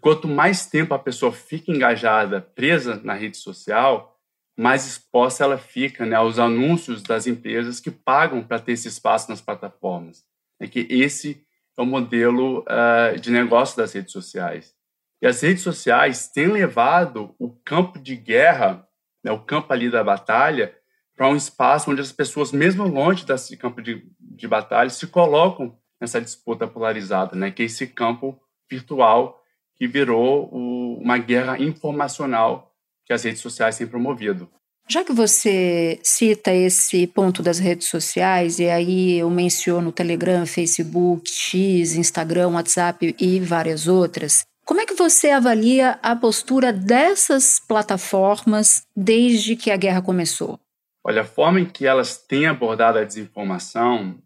Quanto 0.00 0.28
mais 0.28 0.66
tempo 0.66 0.92
a 0.92 0.98
pessoa 0.98 1.32
fica 1.32 1.72
engajada, 1.72 2.40
presa 2.40 3.00
na 3.02 3.14
rede 3.14 3.36
social, 3.38 4.20
mais 4.58 4.86
exposta 4.86 5.44
ela 5.44 5.56
fica 5.56 6.04
né, 6.04 6.16
aos 6.16 6.38
anúncios 6.38 7.02
das 7.02 7.26
empresas 7.26 7.80
que 7.80 7.90
pagam 7.90 8.42
para 8.42 8.58
ter 8.58 8.72
esse 8.72 8.88
espaço 8.88 9.30
nas 9.30 9.40
plataformas. 9.40 10.24
É 10.60 10.66
que 10.66 10.86
esse 10.90 11.46
é 11.78 11.80
o 11.80 11.86
modelo 11.86 12.60
uh, 12.60 13.18
de 13.18 13.30
negócio 13.30 13.76
das 13.76 13.92
redes 13.92 14.12
sociais. 14.12 14.74
E 15.22 15.26
as 15.26 15.40
redes 15.40 15.62
sociais 15.62 16.28
têm 16.28 16.48
levado 16.48 17.34
o 17.38 17.48
campo 17.64 17.98
de 17.98 18.16
guerra 18.16 18.86
né, 19.22 19.30
o 19.30 19.40
campo 19.40 19.72
ali 19.72 19.90
da 19.90 20.02
batalha, 20.02 20.74
para 21.16 21.28
um 21.28 21.36
espaço 21.36 21.90
onde 21.90 22.00
as 22.00 22.12
pessoas, 22.12 22.52
mesmo 22.52 22.86
longe 22.86 23.24
desse 23.24 23.56
campo 23.56 23.80
de, 23.80 24.06
de 24.18 24.48
batalha, 24.48 24.90
se 24.90 25.06
colocam 25.06 25.76
nessa 26.00 26.20
disputa 26.20 26.66
polarizada, 26.66 27.36
né, 27.36 27.50
que 27.50 27.62
é 27.62 27.66
esse 27.66 27.86
campo 27.86 28.40
virtual 28.68 29.40
que 29.76 29.86
virou 29.86 30.48
o, 30.52 30.98
uma 31.00 31.18
guerra 31.18 31.58
informacional 31.58 32.72
que 33.04 33.12
as 33.12 33.24
redes 33.24 33.40
sociais 33.40 33.76
têm 33.76 33.86
promovido. 33.86 34.50
Já 34.88 35.04
que 35.04 35.12
você 35.12 35.98
cita 36.02 36.52
esse 36.52 37.06
ponto 37.06 37.42
das 37.42 37.58
redes 37.58 37.88
sociais, 37.88 38.58
e 38.58 38.68
aí 38.68 39.18
eu 39.18 39.30
menciono 39.30 39.92
Telegram, 39.92 40.44
Facebook, 40.44 41.30
X, 41.30 41.94
Instagram, 41.94 42.48
WhatsApp 42.50 43.14
e 43.18 43.40
várias 43.40 43.86
outras, 43.86 44.44
como 44.64 44.80
é 44.80 44.86
que 44.86 44.94
você 44.94 45.30
avalia 45.30 45.98
a 46.02 46.14
postura 46.14 46.72
dessas 46.72 47.58
plataformas 47.58 48.86
desde 48.96 49.56
que 49.56 49.70
a 49.70 49.76
guerra 49.76 50.00
começou? 50.00 50.58
Olha, 51.04 51.22
a 51.22 51.24
forma 51.24 51.60
em 51.60 51.64
que 51.64 51.84
elas 51.84 52.16
têm 52.16 52.46
abordado 52.46 52.98
a 52.98 53.04
desinformação 53.04 54.18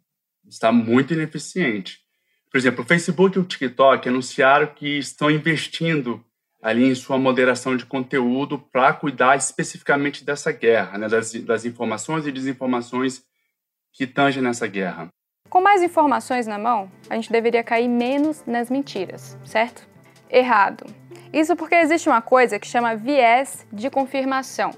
está 0.46 0.70
muito 0.70 1.14
ineficiente. 1.14 2.00
Por 2.50 2.58
exemplo, 2.58 2.84
o 2.84 2.86
Facebook 2.86 3.36
e 3.36 3.40
o 3.40 3.44
TikTok 3.44 4.08
anunciaram 4.08 4.66
que 4.66 4.98
estão 4.98 5.30
investindo 5.30 6.22
ali 6.62 6.84
em 6.84 6.94
sua 6.94 7.18
moderação 7.18 7.76
de 7.76 7.86
conteúdo 7.86 8.58
para 8.58 8.92
cuidar 8.92 9.36
especificamente 9.36 10.24
dessa 10.24 10.52
guerra, 10.52 10.98
né, 10.98 11.08
das, 11.08 11.32
das 11.32 11.64
informações 11.64 12.26
e 12.26 12.32
desinformações 12.32 13.22
que 13.92 14.06
tangem 14.06 14.42
nessa 14.42 14.66
guerra. 14.66 15.08
Com 15.48 15.60
mais 15.60 15.82
informações 15.82 16.46
na 16.46 16.58
mão, 16.58 16.90
a 17.08 17.14
gente 17.14 17.30
deveria 17.30 17.62
cair 17.62 17.88
menos 17.88 18.44
nas 18.46 18.68
mentiras, 18.68 19.38
certo? 19.44 19.95
Errado. 20.30 20.86
Isso 21.32 21.56
porque 21.56 21.74
existe 21.74 22.08
uma 22.08 22.22
coisa 22.22 22.58
que 22.58 22.66
chama 22.66 22.96
viés 22.96 23.66
de 23.72 23.90
confirmação. 23.90 24.70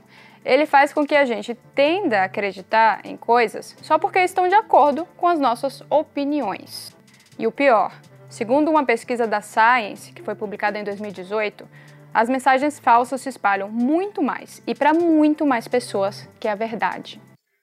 Ele 0.44 0.66
faz 0.66 0.92
com 0.92 1.06
que 1.06 1.14
a 1.14 1.24
gente 1.24 1.54
tenda 1.74 2.20
a 2.20 2.24
acreditar 2.24 3.00
em 3.04 3.16
coisas 3.16 3.76
só 3.82 3.98
porque 3.98 4.18
estão 4.20 4.48
de 4.48 4.54
acordo 4.54 5.04
com 5.16 5.26
as 5.26 5.38
nossas 5.38 5.82
opiniões. 5.90 6.96
E 7.38 7.46
o 7.46 7.52
pior, 7.52 7.92
segundo 8.28 8.70
uma 8.70 8.84
pesquisa 8.84 9.26
da 9.26 9.40
Science, 9.40 10.12
que 10.12 10.22
foi 10.22 10.34
publicada 10.34 10.78
em 10.78 10.84
2018, 10.84 11.68
as 12.12 12.28
mensagens 12.28 12.78
falsas 12.78 13.20
se 13.20 13.28
espalham 13.28 13.68
muito 13.68 14.22
mais 14.22 14.62
e 14.66 14.74
para 14.74 14.94
muito 14.94 15.46
mais 15.46 15.68
pessoas 15.68 16.28
que 16.40 16.48
a 16.48 16.54
verdade. 16.54 17.20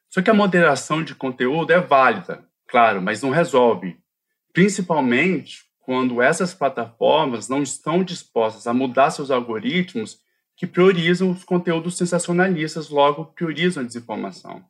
Só 0.09 0.21
que 0.21 0.29
a 0.29 0.33
moderação 0.33 1.03
de 1.03 1.13
conteúdo 1.13 1.73
é 1.73 1.79
válida, 1.79 2.45
claro, 2.67 3.01
mas 3.01 3.21
não 3.21 3.31
resolve. 3.31 3.97
Principalmente 4.53 5.65
quando 5.85 6.19
essas 6.19 6.51
plataformas 6.51 7.47
não 7.47 7.61
estão 7.61 8.03
dispostas 8.03 8.65
a 8.65 8.73
mudar 8.73 9.11
seus 9.11 9.29
algoritmos 9.29 10.19
que 10.57 10.65
priorizam 10.65 11.29
os 11.29 11.43
conteúdos 11.43 11.95
sensacionalistas, 11.95 12.89
logo 12.89 13.25
priorizam 13.25 13.83
a 13.83 13.85
desinformação. 13.85 14.65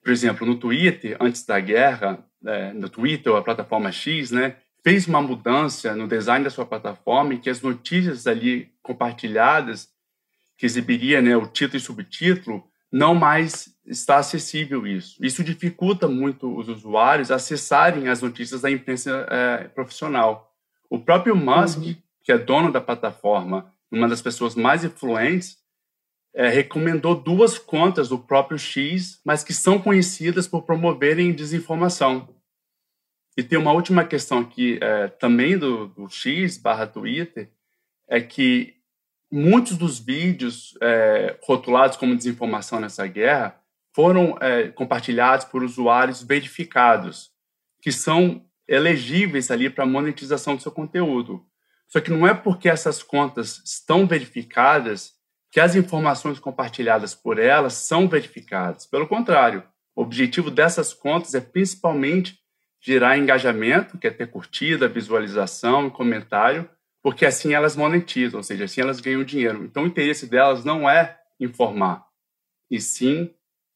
Por 0.00 0.12
exemplo, 0.12 0.46
no 0.46 0.54
Twitter, 0.54 1.16
antes 1.20 1.44
da 1.44 1.58
guerra, 1.58 2.24
é, 2.46 2.72
no 2.72 2.88
Twitter, 2.88 3.34
a 3.34 3.42
plataforma 3.42 3.90
X, 3.90 4.30
né, 4.30 4.56
fez 4.84 5.08
uma 5.08 5.20
mudança 5.20 5.96
no 5.96 6.06
design 6.06 6.44
da 6.44 6.50
sua 6.50 6.64
plataforma 6.64 7.34
em 7.34 7.38
que 7.38 7.50
as 7.50 7.60
notícias 7.60 8.28
ali 8.28 8.72
compartilhadas, 8.82 9.88
que 10.56 10.64
exibiria 10.64 11.20
né, 11.20 11.36
o 11.36 11.46
título 11.46 11.76
e 11.76 11.80
subtítulo, 11.80 12.69
não 12.92 13.14
mais 13.14 13.74
está 13.86 14.18
acessível 14.18 14.86
isso. 14.86 15.16
Isso 15.24 15.44
dificulta 15.44 16.08
muito 16.08 16.56
os 16.56 16.68
usuários 16.68 17.30
acessarem 17.30 18.08
as 18.08 18.22
notícias 18.22 18.62
da 18.62 18.70
imprensa 18.70 19.26
é, 19.30 19.68
profissional. 19.68 20.54
O 20.88 20.98
próprio 20.98 21.36
Musk, 21.36 21.78
uhum. 21.78 21.96
que 22.22 22.32
é 22.32 22.38
dono 22.38 22.72
da 22.72 22.80
plataforma, 22.80 23.72
uma 23.90 24.08
das 24.08 24.22
pessoas 24.22 24.54
mais 24.54 24.84
influentes, 24.84 25.58
é, 26.34 26.48
recomendou 26.48 27.14
duas 27.14 27.58
contas 27.58 28.08
do 28.08 28.18
próprio 28.18 28.58
X, 28.58 29.20
mas 29.24 29.42
que 29.42 29.52
são 29.52 29.80
conhecidas 29.80 30.46
por 30.46 30.62
promoverem 30.62 31.32
desinformação. 31.32 32.28
E 33.36 33.42
tem 33.42 33.58
uma 33.58 33.72
última 33.72 34.04
questão 34.04 34.38
aqui, 34.38 34.78
é, 34.80 35.08
também 35.08 35.56
do, 35.56 35.88
do 35.88 36.08
X 36.08 36.56
barra 36.56 36.86
Twitter, 36.86 37.50
é 38.08 38.20
que 38.20 38.79
muitos 39.30 39.76
dos 39.76 39.98
vídeos 39.98 40.76
é, 40.82 41.38
rotulados 41.42 41.96
como 41.96 42.16
desinformação 42.16 42.80
nessa 42.80 43.06
guerra 43.06 43.60
foram 43.94 44.36
é, 44.40 44.68
compartilhados 44.68 45.44
por 45.44 45.62
usuários 45.62 46.22
verificados, 46.22 47.30
que 47.80 47.92
são 47.92 48.44
elegíveis 48.66 49.50
ali 49.50 49.68
para 49.68 49.86
monetização 49.86 50.56
do 50.56 50.62
seu 50.62 50.72
conteúdo. 50.72 51.44
Só 51.88 52.00
que 52.00 52.10
não 52.10 52.26
é 52.26 52.32
porque 52.32 52.68
essas 52.68 53.02
contas 53.02 53.60
estão 53.64 54.06
verificadas 54.06 55.12
que 55.50 55.58
as 55.58 55.74
informações 55.74 56.38
compartilhadas 56.38 57.14
por 57.14 57.38
elas 57.38 57.74
são 57.74 58.08
verificadas. 58.08 58.86
Pelo 58.86 59.08
contrário, 59.08 59.64
o 59.96 60.02
objetivo 60.02 60.50
dessas 60.50 60.94
contas 60.94 61.34
é 61.34 61.40
principalmente 61.40 62.38
gerar 62.80 63.18
engajamento, 63.18 63.98
que 63.98 64.06
é 64.06 64.10
ter 64.10 64.30
curtida, 64.30 64.88
visualização 64.88 65.88
e 65.88 65.90
comentário, 65.90 66.70
porque 67.02 67.24
assim 67.26 67.54
elas 67.54 67.76
monetizam, 67.76 68.38
ou 68.38 68.44
seja, 68.44 68.64
assim 68.64 68.80
elas 68.80 69.00
ganham 69.00 69.24
dinheiro. 69.24 69.64
Então 69.64 69.84
o 69.84 69.86
interesse 69.86 70.26
delas 70.26 70.64
não 70.64 70.88
é 70.88 71.18
informar, 71.38 72.04
e 72.70 72.80
sim 72.80 73.30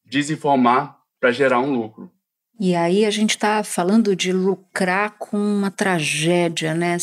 desinformar 0.05 0.97
para 1.19 1.31
gerar 1.31 1.59
um 1.59 1.73
lucro. 1.73 2.11
E 2.57 2.73
aí 2.73 3.03
a 3.03 3.11
gente 3.11 3.31
está 3.31 3.61
falando 3.65 4.15
de 4.15 4.31
lucrar 4.31 5.15
com 5.19 5.37
uma 5.37 5.69
tragédia 5.69 6.73
né, 6.73 6.95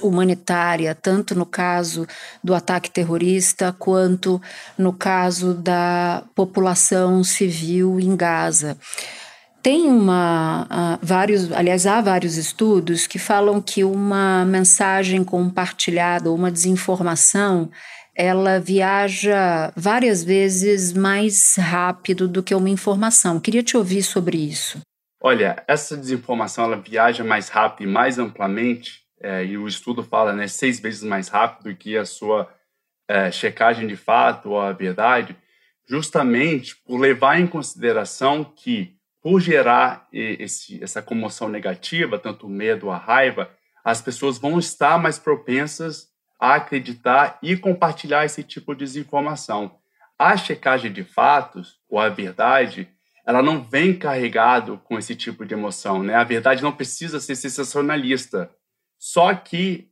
humanitária, 0.00 0.94
tanto 0.94 1.34
no 1.34 1.44
caso 1.44 2.06
do 2.42 2.54
ataque 2.54 2.88
terrorista, 2.88 3.74
quanto 3.76 4.40
no 4.78 4.92
caso 4.92 5.54
da 5.54 6.22
população 6.36 7.24
civil 7.24 7.98
em 7.98 8.14
Gaza. 8.16 8.78
Tem 9.66 9.88
uma, 9.88 10.62
uh, 10.62 10.98
vários, 11.04 11.50
aliás, 11.50 11.88
há 11.88 12.00
vários 12.00 12.36
estudos 12.36 13.08
que 13.08 13.18
falam 13.18 13.60
que 13.60 13.82
uma 13.82 14.44
mensagem 14.44 15.24
compartilhada, 15.24 16.30
uma 16.30 16.52
desinformação, 16.52 17.68
ela 18.14 18.60
viaja 18.60 19.72
várias 19.74 20.22
vezes 20.22 20.92
mais 20.92 21.56
rápido 21.56 22.28
do 22.28 22.44
que 22.44 22.54
uma 22.54 22.70
informação. 22.70 23.40
Queria 23.40 23.60
te 23.60 23.76
ouvir 23.76 24.04
sobre 24.04 24.36
isso. 24.36 24.78
Olha, 25.20 25.60
essa 25.66 25.96
desinformação 25.96 26.66
ela 26.66 26.76
viaja 26.76 27.24
mais 27.24 27.48
rápido 27.48 27.88
e 27.88 27.92
mais 27.92 28.20
amplamente, 28.20 29.00
é, 29.20 29.44
e 29.44 29.58
o 29.58 29.66
estudo 29.66 30.04
fala 30.04 30.32
né, 30.32 30.46
seis 30.46 30.78
vezes 30.78 31.02
mais 31.02 31.26
rápido 31.26 31.74
que 31.74 31.96
a 31.96 32.04
sua 32.04 32.48
é, 33.08 33.32
checagem 33.32 33.88
de 33.88 33.96
fato 33.96 34.50
ou 34.50 34.60
a 34.60 34.70
verdade, 34.70 35.36
justamente 35.88 36.76
por 36.86 37.00
levar 37.00 37.40
em 37.40 37.48
consideração 37.48 38.44
que, 38.44 38.95
por 39.26 39.40
gerar 39.40 40.06
esse, 40.12 40.80
essa 40.80 41.02
comoção 41.02 41.48
negativa, 41.48 42.16
tanto 42.16 42.46
o 42.46 42.48
medo, 42.48 42.92
a 42.92 42.96
raiva, 42.96 43.50
as 43.84 44.00
pessoas 44.00 44.38
vão 44.38 44.56
estar 44.56 45.02
mais 45.02 45.18
propensas 45.18 46.06
a 46.38 46.54
acreditar 46.54 47.36
e 47.42 47.56
compartilhar 47.56 48.24
esse 48.24 48.44
tipo 48.44 48.72
de 48.72 48.84
desinformação. 48.84 49.80
A 50.16 50.36
checagem 50.36 50.92
de 50.92 51.02
fatos, 51.02 51.80
ou 51.90 51.98
a 51.98 52.08
verdade, 52.08 52.88
ela 53.26 53.42
não 53.42 53.64
vem 53.64 53.98
carregado 53.98 54.80
com 54.84 54.96
esse 54.96 55.16
tipo 55.16 55.44
de 55.44 55.54
emoção, 55.54 56.04
né? 56.04 56.14
A 56.14 56.22
verdade 56.22 56.62
não 56.62 56.70
precisa 56.70 57.18
ser 57.18 57.34
sensacionalista. 57.34 58.48
Só 58.96 59.34
que 59.34 59.90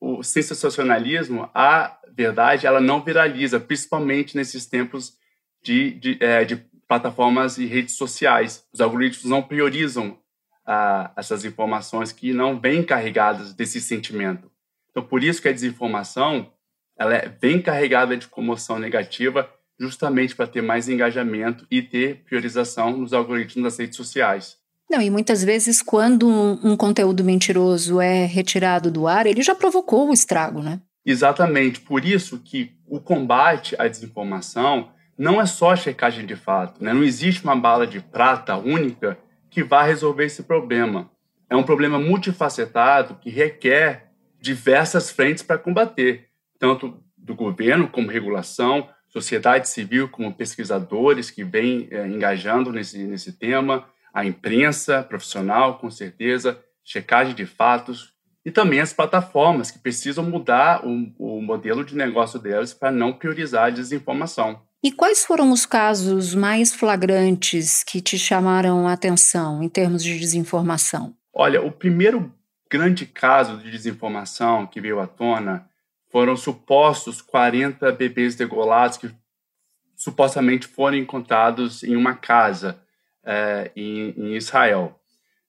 o 0.00 0.22
sensacionalismo, 0.22 1.50
a 1.54 1.98
verdade, 2.16 2.66
ela 2.66 2.80
não 2.80 3.04
viraliza, 3.04 3.60
principalmente 3.60 4.38
nesses 4.38 4.64
tempos 4.64 5.18
de, 5.62 5.90
de, 5.90 6.16
é, 6.18 6.46
de 6.46 6.69
plataformas 6.90 7.56
e 7.56 7.66
redes 7.66 7.94
sociais. 7.94 8.64
Os 8.72 8.80
algoritmos 8.80 9.24
não 9.24 9.40
priorizam 9.40 10.18
ah, 10.66 11.12
essas 11.16 11.44
informações 11.44 12.10
que 12.10 12.32
não 12.32 12.58
vêm 12.58 12.82
carregadas 12.82 13.54
desse 13.54 13.80
sentimento. 13.80 14.50
Então, 14.90 15.00
por 15.00 15.22
isso 15.22 15.40
que 15.40 15.46
a 15.46 15.52
desinformação 15.52 16.52
ela 16.98 17.14
é 17.14 17.28
bem 17.28 17.62
carregada 17.62 18.16
de 18.16 18.26
comoção 18.26 18.76
negativa, 18.76 19.48
justamente 19.78 20.34
para 20.34 20.48
ter 20.48 20.62
mais 20.62 20.88
engajamento 20.88 21.64
e 21.70 21.80
ter 21.80 22.24
priorização 22.24 22.96
nos 22.96 23.12
algoritmos 23.12 23.62
das 23.62 23.78
redes 23.78 23.96
sociais. 23.96 24.56
Não, 24.90 25.00
e 25.00 25.08
muitas 25.08 25.44
vezes, 25.44 25.80
quando 25.80 26.28
um, 26.28 26.72
um 26.72 26.76
conteúdo 26.76 27.22
mentiroso 27.22 28.00
é 28.00 28.26
retirado 28.26 28.90
do 28.90 29.06
ar, 29.06 29.26
ele 29.26 29.42
já 29.42 29.54
provocou 29.54 30.10
o 30.10 30.12
estrago, 30.12 30.60
né? 30.60 30.80
Exatamente. 31.06 31.80
Por 31.80 32.04
isso 32.04 32.40
que 32.40 32.72
o 32.88 32.98
combate 32.98 33.76
à 33.78 33.86
desinformação 33.86 34.90
não 35.20 35.38
é 35.38 35.44
só 35.44 35.72
a 35.72 35.76
checagem 35.76 36.24
de 36.24 36.34
fato. 36.34 36.82
Né? 36.82 36.94
Não 36.94 37.04
existe 37.04 37.44
uma 37.44 37.54
bala 37.54 37.86
de 37.86 38.00
prata 38.00 38.56
única 38.56 39.18
que 39.50 39.62
vá 39.62 39.82
resolver 39.82 40.24
esse 40.24 40.44
problema. 40.44 41.10
É 41.50 41.54
um 41.54 41.62
problema 41.62 41.98
multifacetado 41.98 43.16
que 43.16 43.28
requer 43.28 44.12
diversas 44.40 45.10
frentes 45.10 45.42
para 45.42 45.58
combater, 45.58 46.28
tanto 46.58 47.04
do 47.18 47.34
governo 47.34 47.86
como 47.86 48.08
regulação, 48.08 48.88
sociedade 49.08 49.68
civil 49.68 50.08
como 50.08 50.32
pesquisadores 50.32 51.30
que 51.30 51.44
vêm 51.44 51.86
é, 51.90 52.06
engajando 52.06 52.72
nesse, 52.72 52.96
nesse 53.04 53.34
tema, 53.34 53.84
a 54.14 54.24
imprensa 54.24 55.02
profissional, 55.02 55.76
com 55.76 55.90
certeza, 55.90 56.58
checagem 56.82 57.34
de 57.34 57.44
fatos, 57.44 58.14
e 58.42 58.50
também 58.50 58.80
as 58.80 58.94
plataformas 58.94 59.70
que 59.70 59.78
precisam 59.78 60.24
mudar 60.24 60.82
o, 60.82 61.12
o 61.18 61.42
modelo 61.42 61.84
de 61.84 61.94
negócio 61.94 62.38
delas 62.38 62.72
para 62.72 62.90
não 62.90 63.12
priorizar 63.12 63.66
a 63.66 63.70
desinformação. 63.70 64.69
E 64.82 64.90
quais 64.90 65.26
foram 65.26 65.52
os 65.52 65.66
casos 65.66 66.34
mais 66.34 66.74
flagrantes 66.74 67.84
que 67.84 68.00
te 68.00 68.18
chamaram 68.18 68.88
a 68.88 68.94
atenção 68.94 69.62
em 69.62 69.68
termos 69.68 70.02
de 70.02 70.18
desinformação? 70.18 71.14
Olha, 71.34 71.60
o 71.62 71.70
primeiro 71.70 72.34
grande 72.70 73.04
caso 73.04 73.58
de 73.58 73.70
desinformação 73.70 74.66
que 74.66 74.80
veio 74.80 74.98
à 74.98 75.06
tona 75.06 75.68
foram 76.10 76.34
supostos 76.34 77.20
40 77.20 77.92
bebês 77.92 78.34
degolados 78.34 78.96
que 78.96 79.10
supostamente 79.94 80.66
foram 80.66 80.96
encontrados 80.96 81.82
em 81.82 81.94
uma 81.94 82.14
casa 82.14 82.82
é, 83.22 83.70
em, 83.76 84.14
em, 84.16 84.34
Israel. 84.34 84.98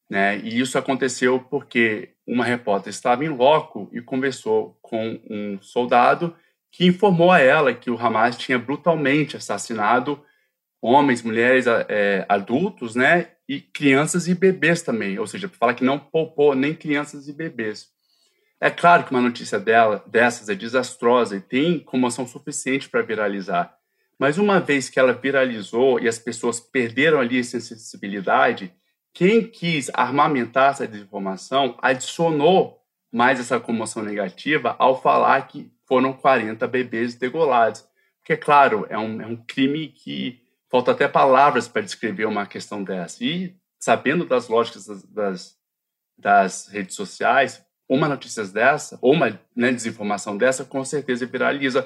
Né? 0.09 0.39
E 0.39 0.59
isso 0.59 0.77
aconteceu 0.77 1.39
porque 1.39 2.09
uma 2.27 2.43
repórter 2.43 2.89
estava 2.89 3.23
em 3.23 3.29
loco 3.29 3.89
e 3.93 4.01
conversou 4.01 4.77
com 4.81 5.21
um 5.29 5.57
soldado 5.61 6.35
que 6.71 6.85
informou 6.85 7.31
a 7.31 7.39
ela 7.39 7.73
que 7.73 7.91
o 7.91 7.97
Hamas 7.97 8.37
tinha 8.37 8.57
brutalmente 8.57 9.35
assassinado 9.35 10.23
homens, 10.81 11.21
mulheres, 11.21 11.65
é, 11.67 12.25
adultos, 12.27 12.95
né, 12.95 13.33
e 13.47 13.61
crianças 13.61 14.27
e 14.27 14.33
bebês 14.33 14.81
também, 14.81 15.19
ou 15.19 15.27
seja, 15.27 15.47
fala 15.49 15.73
que 15.73 15.83
não 15.83 15.99
poupou 15.99 16.55
nem 16.55 16.73
crianças 16.73 17.27
e 17.27 17.33
bebês. 17.33 17.89
É 18.59 18.69
claro 18.69 19.03
que 19.03 19.11
uma 19.11 19.21
notícia 19.21 19.59
dela, 19.59 20.03
dessas 20.07 20.49
é 20.49 20.55
desastrosa 20.55 21.35
e 21.35 21.41
tem 21.41 21.79
comoção 21.79 22.25
suficiente 22.25 22.89
para 22.89 23.01
viralizar, 23.01 23.75
mas 24.17 24.37
uma 24.37 24.59
vez 24.59 24.89
que 24.89 24.99
ela 24.99 25.13
viralizou 25.13 25.99
e 25.99 26.07
as 26.07 26.17
pessoas 26.17 26.59
perderam 26.59 27.19
ali 27.19 27.39
a 27.39 27.43
sensibilidade, 27.43 28.73
quem 29.13 29.43
quis 29.45 29.89
armamentar 29.93 30.71
essa 30.71 30.87
desinformação 30.87 31.77
adicionou 31.81 32.79
mais 33.11 33.39
essa 33.39 33.59
comoção 33.59 34.03
negativa 34.03 34.75
ao 34.79 35.01
falar 35.01 35.41
que 35.47 35.69
foram 35.91 36.13
40 36.13 36.65
bebês 36.69 37.15
degolados. 37.15 37.85
Porque, 38.19 38.37
claro, 38.37 38.87
é 38.89 38.97
um, 38.97 39.21
é 39.21 39.25
um 39.25 39.35
crime 39.35 39.89
que 39.89 40.39
falta 40.69 40.91
até 40.91 41.05
palavras 41.05 41.67
para 41.67 41.81
descrever 41.81 42.23
uma 42.23 42.45
questão 42.45 42.81
dessa. 42.81 43.21
E 43.21 43.57
sabendo 43.77 44.23
das 44.23 44.47
lógicas 44.47 44.85
das, 44.85 45.03
das, 45.03 45.57
das 46.17 46.67
redes 46.69 46.95
sociais, 46.95 47.61
uma 47.89 48.07
notícia 48.07 48.45
dessa, 48.45 48.97
ou 49.01 49.11
uma 49.11 49.37
né, 49.53 49.69
desinformação 49.73 50.37
dessa, 50.37 50.63
com 50.63 50.81
certeza 50.85 51.25
viraliza 51.25 51.85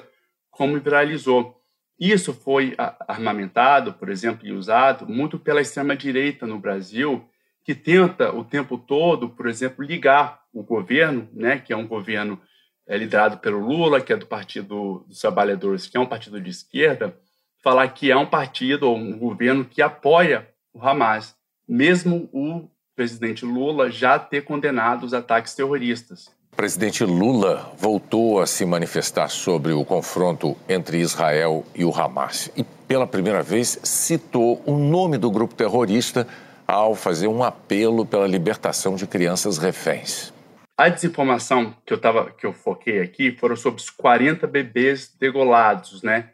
como 0.52 0.78
viralizou. 0.78 1.60
Isso 1.98 2.32
foi 2.32 2.76
armamentado, 3.08 3.92
por 3.94 4.08
exemplo, 4.08 4.46
e 4.46 4.52
usado 4.52 5.08
muito 5.08 5.36
pela 5.36 5.60
extrema-direita 5.60 6.46
no 6.46 6.60
Brasil, 6.60 7.28
que 7.64 7.74
tenta 7.74 8.32
o 8.32 8.44
tempo 8.44 8.78
todo, 8.78 9.30
por 9.30 9.48
exemplo, 9.48 9.84
ligar 9.84 10.42
o 10.52 10.62
governo, 10.62 11.28
né, 11.32 11.58
que 11.58 11.72
é 11.72 11.76
um 11.76 11.88
governo 11.88 12.40
é, 12.86 12.96
liderado 12.96 13.38
pelo 13.38 13.58
Lula, 13.58 14.00
que 14.00 14.12
é 14.12 14.16
do 14.16 14.26
Partido 14.26 15.04
dos 15.08 15.20
Trabalhadores, 15.20 15.86
que 15.86 15.96
é 15.96 16.00
um 16.00 16.06
partido 16.06 16.40
de 16.40 16.50
esquerda, 16.50 17.16
falar 17.62 17.88
que 17.88 18.10
é 18.10 18.16
um 18.16 18.26
partido 18.26 18.84
ou 18.84 18.96
um 18.96 19.18
governo 19.18 19.64
que 19.64 19.82
apoia 19.82 20.48
o 20.72 20.80
Hamas, 20.80 21.34
mesmo 21.68 22.28
o 22.32 22.68
presidente 22.94 23.44
Lula 23.44 23.90
já 23.90 24.18
ter 24.18 24.42
condenado 24.42 25.04
os 25.04 25.12
ataques 25.12 25.54
terroristas. 25.54 26.28
O 26.52 26.56
presidente 26.56 27.04
Lula 27.04 27.70
voltou 27.76 28.40
a 28.40 28.46
se 28.46 28.64
manifestar 28.64 29.28
sobre 29.28 29.72
o 29.72 29.84
confronto 29.84 30.56
entre 30.68 30.98
Israel 30.98 31.66
e 31.74 31.84
o 31.84 31.94
Hamas 31.94 32.50
e, 32.56 32.62
pela 32.62 33.06
primeira 33.06 33.42
vez, 33.42 33.78
citou 33.82 34.62
o 34.64 34.78
nome 34.78 35.18
do 35.18 35.30
grupo 35.30 35.54
terrorista 35.54 36.26
ao 36.66 36.94
fazer 36.94 37.28
um 37.28 37.42
apelo 37.42 38.06
pela 38.06 38.26
libertação 38.26 38.96
de 38.96 39.06
crianças 39.06 39.58
reféns. 39.58 40.32
A 40.76 40.88
desinformação 40.88 41.74
que 41.86 41.92
eu, 41.92 41.98
tava, 41.98 42.30
que 42.30 42.44
eu 42.44 42.52
foquei 42.52 43.00
aqui 43.00 43.32
foram 43.32 43.56
sobre 43.56 43.80
os 43.80 43.90
40 43.90 44.46
bebês 44.46 45.14
degolados, 45.18 46.02
né? 46.02 46.32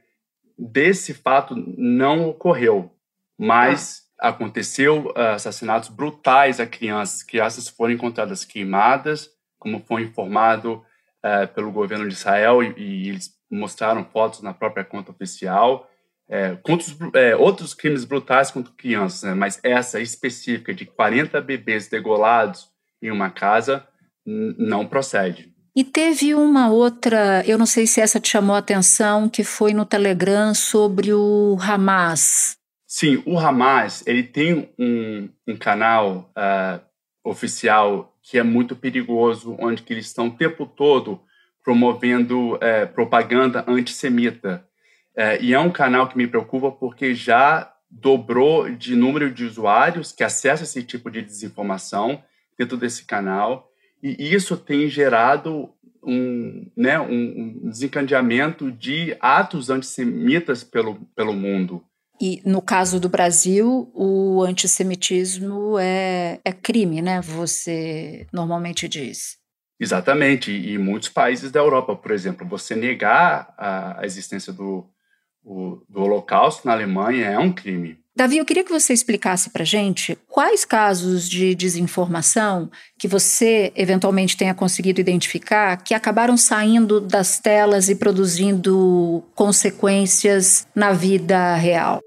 desse 0.58 1.12
fato 1.12 1.54
não 1.56 2.28
ocorreu, 2.28 2.94
mas 3.38 4.02
ah. 4.20 4.28
aconteceu 4.28 5.06
uh, 5.08 5.34
assassinatos 5.34 5.88
brutais 5.88 6.60
a 6.60 6.66
crianças. 6.66 7.22
Crianças 7.22 7.68
foram 7.68 7.92
encontradas 7.92 8.44
queimadas, 8.44 9.30
como 9.58 9.80
foi 9.80 10.02
informado 10.02 10.84
uh, 11.24 11.48
pelo 11.54 11.72
governo 11.72 12.06
de 12.06 12.14
Israel, 12.14 12.62
e, 12.62 12.74
e, 12.76 13.08
eles 13.08 13.30
mostraram 13.50 14.04
fotos 14.04 14.40
na 14.40 14.54
própria 14.54 14.84
conta 14.84 15.10
oficial. 15.10 15.88
É, 16.28 16.56
outros, 16.66 16.96
é, 17.12 17.36
outros 17.36 17.74
crimes 17.74 18.04
brutais 18.06 18.50
contra 18.50 18.72
crianças, 18.72 19.22
né? 19.24 19.34
mas 19.34 19.60
essa 19.62 20.00
específica 20.00 20.72
de 20.72 20.86
40 20.86 21.38
bebês 21.42 21.88
degolados 21.88 22.70
em 23.02 23.10
uma 23.10 23.28
casa 23.28 23.86
não 24.24 24.86
procede. 24.86 25.52
E 25.74 25.82
teve 25.82 26.34
uma 26.34 26.68
outra, 26.68 27.42
eu 27.46 27.56
não 27.56 27.64
sei 27.64 27.86
se 27.86 28.00
essa 28.00 28.20
te 28.20 28.28
chamou 28.28 28.54
a 28.54 28.58
atenção, 28.58 29.28
que 29.28 29.42
foi 29.42 29.72
no 29.72 29.86
Telegram 29.86 30.54
sobre 30.54 31.14
o 31.14 31.56
Hamas. 31.60 32.58
Sim, 32.86 33.22
o 33.24 33.38
Hamas 33.38 34.06
ele 34.06 34.22
tem 34.22 34.70
um, 34.78 35.30
um 35.48 35.56
canal 35.56 36.30
uh, 36.36 36.80
oficial 37.24 38.14
que 38.22 38.36
é 38.36 38.42
muito 38.42 38.76
perigoso, 38.76 39.56
onde 39.58 39.82
que 39.82 39.94
eles 39.94 40.06
estão 40.06 40.28
o 40.28 40.36
tempo 40.36 40.66
todo 40.66 41.20
promovendo 41.64 42.56
uh, 42.56 42.86
propaganda 42.94 43.64
antissemita. 43.66 44.62
Uh, 45.16 45.40
e 45.40 45.54
é 45.54 45.58
um 45.58 45.70
canal 45.70 46.06
que 46.06 46.18
me 46.18 46.26
preocupa 46.26 46.70
porque 46.70 47.14
já 47.14 47.72
dobrou 47.90 48.68
de 48.70 48.94
número 48.94 49.30
de 49.30 49.46
usuários 49.46 50.12
que 50.12 50.22
acessam 50.22 50.64
esse 50.64 50.82
tipo 50.82 51.10
de 51.10 51.22
desinformação 51.22 52.22
dentro 52.58 52.76
desse 52.76 53.06
canal, 53.06 53.71
e 54.02 54.34
isso 54.34 54.56
tem 54.56 54.88
gerado 54.88 55.70
um, 56.04 56.66
né, 56.76 56.98
um, 56.98 57.68
desencadeamento 57.70 58.70
de 58.72 59.16
atos 59.20 59.70
antissemitas 59.70 60.64
pelo, 60.64 60.96
pelo 61.14 61.32
mundo. 61.32 61.84
E 62.20 62.42
no 62.44 62.60
caso 62.60 63.00
do 63.00 63.08
Brasil, 63.08 63.90
o 63.94 64.42
antissemitismo 64.42 65.78
é, 65.78 66.40
é 66.44 66.52
crime, 66.52 67.00
né? 67.00 67.20
Você 67.20 68.26
normalmente 68.32 68.88
diz. 68.88 69.38
Exatamente. 69.80 70.52
E 70.52 70.78
muitos 70.78 71.08
países 71.08 71.50
da 71.50 71.58
Europa, 71.58 71.96
por 71.96 72.12
exemplo, 72.12 72.46
você 72.46 72.76
negar 72.76 73.52
a, 73.58 74.00
existência 74.04 74.52
do, 74.52 74.88
o, 75.42 75.82
do 75.88 76.02
Holocausto 76.02 76.66
na 76.66 76.72
Alemanha 76.72 77.26
é 77.26 77.38
um 77.38 77.52
crime. 77.52 77.98
Davi, 78.14 78.36
eu 78.36 78.44
queria 78.44 78.62
que 78.62 78.70
você 78.70 78.92
explicasse 78.92 79.50
para 79.50 79.64
gente 79.64 80.18
quais 80.28 80.66
casos 80.66 81.26
de 81.26 81.54
desinformação 81.54 82.70
que 82.98 83.08
você 83.08 83.72
eventualmente 83.74 84.36
tenha 84.36 84.54
conseguido 84.54 85.00
identificar 85.00 85.82
que 85.82 85.94
acabaram 85.94 86.36
saindo 86.36 87.00
das 87.00 87.40
telas 87.40 87.88
e 87.88 87.94
produzindo 87.94 89.24
consequências 89.34 90.66
na 90.74 90.92
vida 90.92 91.54
real. 91.54 92.00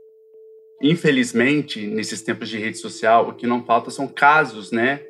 Infelizmente, 0.82 1.88
nesses 1.88 2.22
tempos 2.22 2.50
de 2.50 2.60
rede 2.60 2.78
social, 2.78 3.30
o 3.30 3.34
que 3.34 3.48
não 3.48 3.66
falta 3.66 3.90
são 3.90 4.08
casos, 4.08 4.72
né, 4.72 5.02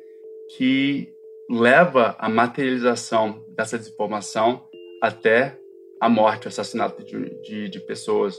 que 0.56 1.08
leva 1.50 2.16
a 2.18 2.28
materialização 2.28 3.44
dessa 3.54 3.78
desinformação 3.78 4.64
até 5.02 5.58
a 6.00 6.08
morte, 6.08 6.46
o 6.46 6.48
assassinato 6.48 7.04
de, 7.04 7.42
de, 7.42 7.68
de, 7.68 7.80
pessoas. 7.80 8.38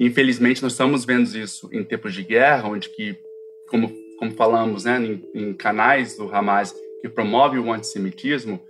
Infelizmente, 0.00 0.62
nós 0.62 0.72
estamos 0.72 1.04
vendo 1.04 1.26
isso 1.36 1.68
em 1.72 1.82
tempos 1.82 2.14
de 2.14 2.22
guerra, 2.22 2.68
onde 2.68 2.88
que, 2.88 3.16
como, 3.68 3.92
como 4.18 4.32
falamos, 4.32 4.84
né, 4.84 4.98
em, 4.98 5.22
em 5.34 5.52
canais 5.54 6.16
do 6.16 6.32
Hamas 6.34 6.74
que 7.00 7.08
promove 7.08 7.58
o 7.58 7.72
antissemitismo, 7.72 8.60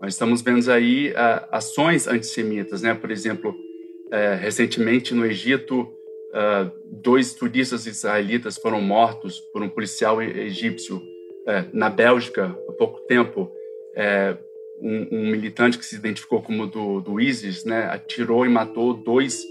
nós 0.00 0.14
estamos 0.14 0.40
vendo 0.40 0.70
aí 0.70 1.10
uh, 1.10 1.46
ações 1.50 2.06
antissemitas, 2.06 2.80
né? 2.80 2.94
Por 2.94 3.10
exemplo, 3.10 3.50
uh, 3.50 4.38
recentemente 4.40 5.14
no 5.14 5.26
Egito, 5.26 5.80
uh, 5.82 6.70
dois 6.86 7.34
turistas 7.34 7.86
israelitas 7.86 8.56
foram 8.56 8.80
mortos 8.80 9.38
por 9.38 9.62
um 9.62 9.68
policial 9.68 10.22
egípcio 10.22 11.02
é, 11.46 11.64
na 11.72 11.88
Bélgica, 11.88 12.56
há 12.68 12.72
pouco 12.72 13.00
tempo, 13.00 13.50
é, 13.94 14.36
um, 14.80 15.08
um, 15.10 15.30
militante 15.30 15.78
que 15.78 15.84
se 15.84 15.96
identificou 15.96 16.42
como 16.42 16.66
do, 16.66 17.00
do 17.00 17.20
ISIS, 17.20 17.64
né, 17.64 17.84
atirou 17.90 18.46
e 18.46 18.48
matou 18.48 18.94
dois 18.94 19.42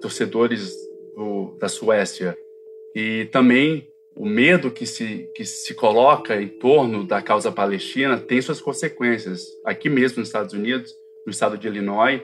torcedores 0.00 0.74
do, 1.14 1.56
da 1.58 1.68
Suécia. 1.68 2.36
E 2.94 3.26
também 3.26 3.90
o 4.14 4.26
medo 4.26 4.70
que 4.70 4.86
se, 4.86 5.30
que 5.34 5.44
se 5.44 5.74
coloca 5.74 6.40
em 6.40 6.48
torno 6.48 7.04
da 7.04 7.22
causa 7.22 7.50
palestina 7.52 8.18
tem 8.18 8.40
suas 8.42 8.60
consequências. 8.60 9.46
Aqui 9.64 9.88
mesmo 9.88 10.18
nos 10.18 10.28
Estados 10.28 10.52
Unidos, 10.52 10.94
no 11.24 11.30
estado 11.30 11.56
de 11.56 11.68
Illinois, 11.68 12.20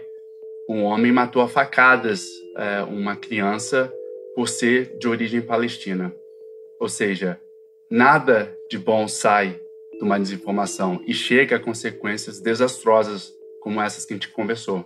um 0.68 0.82
homem 0.82 1.12
matou 1.12 1.42
a 1.42 1.48
facadas 1.48 2.26
é, 2.56 2.82
uma 2.82 3.16
criança 3.16 3.92
por 4.34 4.48
ser 4.48 4.98
de 4.98 5.08
origem 5.08 5.40
palestina. 5.40 6.14
Ou 6.78 6.88
seja, 6.88 7.40
nada 7.88 8.54
de 8.68 8.78
bom 8.78 9.06
sai 9.08 9.60
de 9.92 10.02
uma 10.02 10.18
desinformação 10.18 11.02
e 11.06 11.14
chega 11.14 11.56
a 11.56 11.60
consequências 11.60 12.40
desastrosas 12.40 13.32
como 13.60 13.80
essas 13.80 14.04
que 14.04 14.12
a 14.12 14.16
gente 14.16 14.28
conversou. 14.28 14.84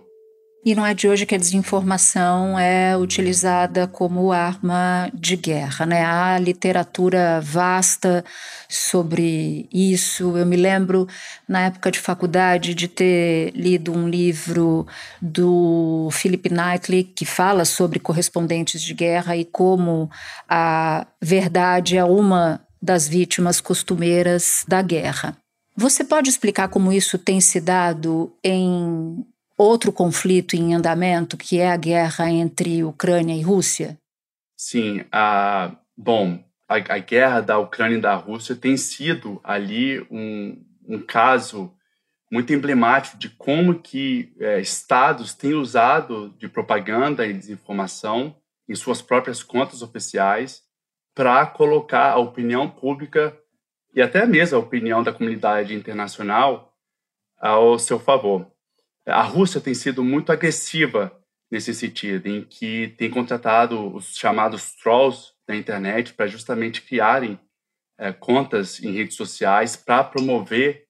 E 0.63 0.75
não 0.75 0.85
é 0.85 0.93
de 0.93 1.07
hoje 1.07 1.25
que 1.25 1.33
a 1.33 1.39
desinformação 1.39 2.57
é 2.59 2.95
utilizada 2.95 3.87
como 3.87 4.31
arma 4.31 5.09
de 5.11 5.35
guerra, 5.35 5.87
né? 5.87 6.05
Há 6.05 6.37
literatura 6.37 7.41
vasta 7.41 8.23
sobre 8.69 9.67
isso. 9.73 10.37
Eu 10.37 10.45
me 10.45 10.55
lembro, 10.55 11.07
na 11.47 11.61
época 11.61 11.89
de 11.89 11.97
faculdade, 11.97 12.75
de 12.75 12.87
ter 12.87 13.51
lido 13.55 13.91
um 13.91 14.07
livro 14.07 14.85
do 15.19 16.09
Philip 16.11 16.47
Knightley 16.47 17.05
que 17.05 17.25
fala 17.25 17.65
sobre 17.65 17.99
correspondentes 17.99 18.83
de 18.83 18.93
guerra 18.93 19.35
e 19.35 19.45
como 19.45 20.11
a 20.47 21.07
verdade 21.19 21.97
é 21.97 22.03
uma 22.03 22.61
das 22.79 23.07
vítimas 23.07 23.59
costumeiras 23.59 24.63
da 24.67 24.83
guerra. 24.83 25.35
Você 25.75 26.03
pode 26.03 26.29
explicar 26.29 26.67
como 26.67 26.93
isso 26.93 27.17
tem 27.17 27.41
se 27.41 27.59
dado 27.59 28.31
em 28.43 29.25
outro 29.61 29.91
conflito 29.91 30.55
em 30.55 30.73
andamento, 30.73 31.37
que 31.37 31.59
é 31.59 31.71
a 31.71 31.77
guerra 31.77 32.29
entre 32.29 32.83
Ucrânia 32.83 33.35
e 33.35 33.41
Rússia? 33.41 33.97
Sim, 34.57 35.03
a, 35.11 35.75
bom, 35.95 36.43
a, 36.67 36.75
a 36.75 36.97
guerra 36.99 37.41
da 37.41 37.57
Ucrânia 37.57 37.97
e 37.97 38.01
da 38.01 38.15
Rússia 38.15 38.55
tem 38.55 38.77
sido 38.77 39.39
ali 39.43 40.01
um, 40.09 40.63
um 40.87 40.99
caso 40.99 41.73
muito 42.31 42.53
emblemático 42.53 43.17
de 43.17 43.29
como 43.29 43.79
que 43.79 44.33
é, 44.39 44.61
estados 44.61 45.33
têm 45.33 45.53
usado 45.53 46.33
de 46.37 46.47
propaganda 46.47 47.27
e 47.27 47.33
desinformação 47.33 48.35
em 48.69 48.75
suas 48.75 49.01
próprias 49.01 49.43
contas 49.43 49.81
oficiais 49.81 50.63
para 51.13 51.45
colocar 51.45 52.11
a 52.11 52.17
opinião 52.17 52.69
pública 52.69 53.37
e 53.93 54.01
até 54.01 54.25
mesmo 54.25 54.57
a 54.57 54.61
opinião 54.61 55.03
da 55.03 55.11
comunidade 55.11 55.73
internacional 55.73 56.73
ao 57.37 57.77
seu 57.77 57.99
favor. 57.99 58.49
A 59.05 59.23
Rússia 59.23 59.59
tem 59.59 59.73
sido 59.73 60.03
muito 60.03 60.31
agressiva 60.31 61.11
nesse 61.49 61.73
sentido, 61.73 62.27
em 62.27 62.43
que 62.43 62.93
tem 62.97 63.09
contratado 63.09 63.93
os 63.93 64.15
chamados 64.15 64.73
trolls 64.75 65.33
da 65.47 65.55
internet 65.55 66.13
para 66.13 66.27
justamente 66.27 66.81
criarem 66.81 67.39
é, 67.97 68.13
contas 68.13 68.81
em 68.81 68.91
redes 68.91 69.15
sociais 69.15 69.75
para 69.75 70.03
promover, 70.03 70.85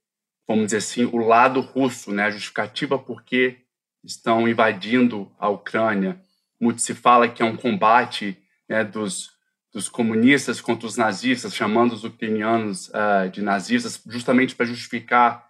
vamos 0.48 0.66
dizer 0.66 0.78
assim, 0.78 1.06
o 1.06 1.18
lado 1.18 1.62
russo, 1.62 2.12
né, 2.12 2.26
a 2.26 2.30
justificativa 2.30 3.00
por 3.00 3.24
que 3.24 3.58
estão 4.04 4.48
invadindo 4.48 5.32
a 5.40 5.50
Ucrânia. 5.50 6.22
Muito 6.60 6.82
se 6.82 6.94
fala 6.94 7.28
que 7.28 7.42
é 7.42 7.46
um 7.46 7.58
combate 7.58 8.38
né, 8.70 8.84
dos 8.84 9.32
dos 9.74 9.88
comunistas 9.88 10.60
contra 10.60 10.86
os 10.86 10.98
nazistas, 10.98 11.56
chamando 11.56 11.94
os 11.94 12.04
ucranianos 12.04 12.90
uh, 12.90 13.30
de 13.32 13.42
nazistas, 13.42 14.02
justamente 14.06 14.56
para 14.56 14.66
justificar 14.66 15.48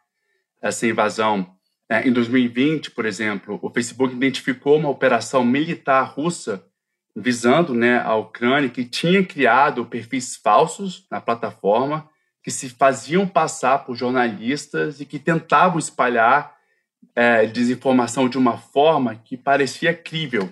essa 0.61 0.85
invasão. 0.85 1.55
Uh, 1.91 2.07
em 2.07 2.13
2020, 2.13 2.91
por 2.91 3.05
exemplo, 3.05 3.59
o 3.61 3.69
Facebook 3.69 4.15
identificou 4.15 4.77
uma 4.77 4.89
operação 4.89 5.43
militar 5.43 6.03
russa 6.03 6.65
visando 7.13 7.73
né, 7.73 7.99
a 7.99 8.15
Ucrânia, 8.15 8.69
que 8.69 8.85
tinha 8.85 9.25
criado 9.25 9.85
perfis 9.85 10.37
falsos 10.37 11.05
na 11.11 11.19
plataforma, 11.19 12.09
que 12.41 12.49
se 12.49 12.69
faziam 12.69 13.27
passar 13.27 13.79
por 13.79 13.95
jornalistas 13.95 15.01
e 15.01 15.05
que 15.05 15.19
tentavam 15.19 15.77
espalhar 15.77 16.55
uh, 17.03 17.51
desinformação 17.51 18.29
de 18.29 18.37
uma 18.37 18.57
forma 18.57 19.15
que 19.15 19.35
parecia 19.35 19.93
crível, 19.93 20.49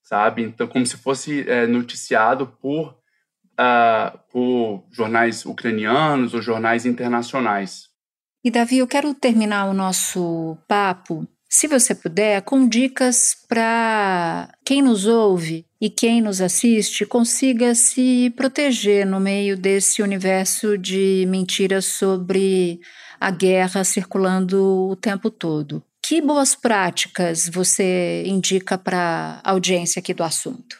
sabe? 0.00 0.42
Então, 0.42 0.68
como 0.68 0.86
se 0.86 0.96
fosse 0.96 1.44
é, 1.50 1.66
noticiado 1.66 2.46
por 2.46 2.98
uh, 3.58 4.18
por 4.30 4.84
jornais 4.90 5.44
ucranianos 5.44 6.32
ou 6.32 6.40
jornais 6.40 6.86
internacionais. 6.86 7.87
E 8.44 8.50
Davi, 8.50 8.78
eu 8.78 8.86
quero 8.86 9.12
terminar 9.14 9.66
o 9.66 9.74
nosso 9.74 10.56
papo, 10.68 11.26
se 11.48 11.66
você 11.66 11.94
puder, 11.94 12.42
com 12.42 12.68
dicas 12.68 13.34
para 13.48 14.54
quem 14.64 14.82
nos 14.82 15.06
ouve 15.06 15.64
e 15.80 15.88
quem 15.88 16.20
nos 16.20 16.40
assiste 16.42 17.06
consiga 17.06 17.74
se 17.74 18.30
proteger 18.36 19.06
no 19.06 19.18
meio 19.18 19.56
desse 19.56 20.02
universo 20.02 20.76
de 20.76 21.24
mentiras 21.26 21.86
sobre 21.86 22.80
a 23.18 23.30
guerra 23.30 23.82
circulando 23.82 24.88
o 24.90 24.94
tempo 24.94 25.30
todo. 25.30 25.82
Que 26.02 26.20
boas 26.20 26.54
práticas 26.54 27.48
você 27.48 28.22
indica 28.26 28.76
para 28.76 29.40
a 29.42 29.50
audiência 29.50 30.00
aqui 30.00 30.12
do 30.12 30.22
assunto? 30.22 30.78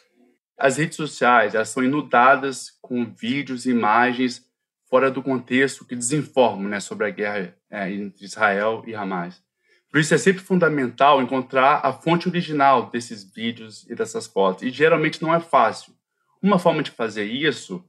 As 0.59 0.77
redes 0.77 0.97
sociais 0.97 1.55
elas 1.55 1.71
são 1.71 1.83
inundadas 1.83 2.73
com 2.83 3.07
vídeos 3.07 3.65
e 3.65 3.71
imagens 3.71 4.48
fora 4.89 5.11
do 5.11 5.23
contexto 5.23 5.85
que 5.85 5.95
desinformam 5.95 6.69
né, 6.69 6.81
sobre 6.81 7.07
a 7.07 7.11
guerra 7.11 7.55
é, 7.71 7.93
entre 7.93 8.25
Israel 8.25 8.83
e 8.87 8.95
Hamas. 8.95 9.43
Por 9.91 10.01
isso 10.01 10.15
é 10.15 10.19
sempre 10.19 10.43
fundamental 10.43 11.23
encontrar 11.23 11.81
a 11.83 11.93
fonte 11.93 12.29
original 12.29 12.91
desses 12.91 13.25
vídeos 13.25 13.87
e 13.89 13.95
dessas 13.95 14.27
fotos. 14.27 14.63
E 14.63 14.71
geralmente 14.71 15.23
não 15.23 15.35
é 15.35 15.41
fácil. 15.41 15.95
Uma 16.43 16.59
forma 16.59 16.83
de 16.83 16.91
fazer 16.91 17.25
isso 17.25 17.85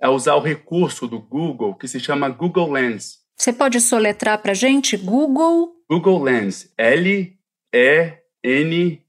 é 0.00 0.08
usar 0.08 0.34
o 0.34 0.40
recurso 0.40 1.06
do 1.06 1.20
Google 1.20 1.74
que 1.74 1.86
se 1.86 2.00
chama 2.00 2.28
Google 2.28 2.72
Lens. 2.72 3.20
Você 3.36 3.52
pode 3.52 3.80
soletrar 3.80 4.40
para 4.40 4.54
gente 4.54 4.96
Google? 4.96 5.74
Google 5.88 6.22
Lens. 6.22 6.72
L-E-N 6.78 7.36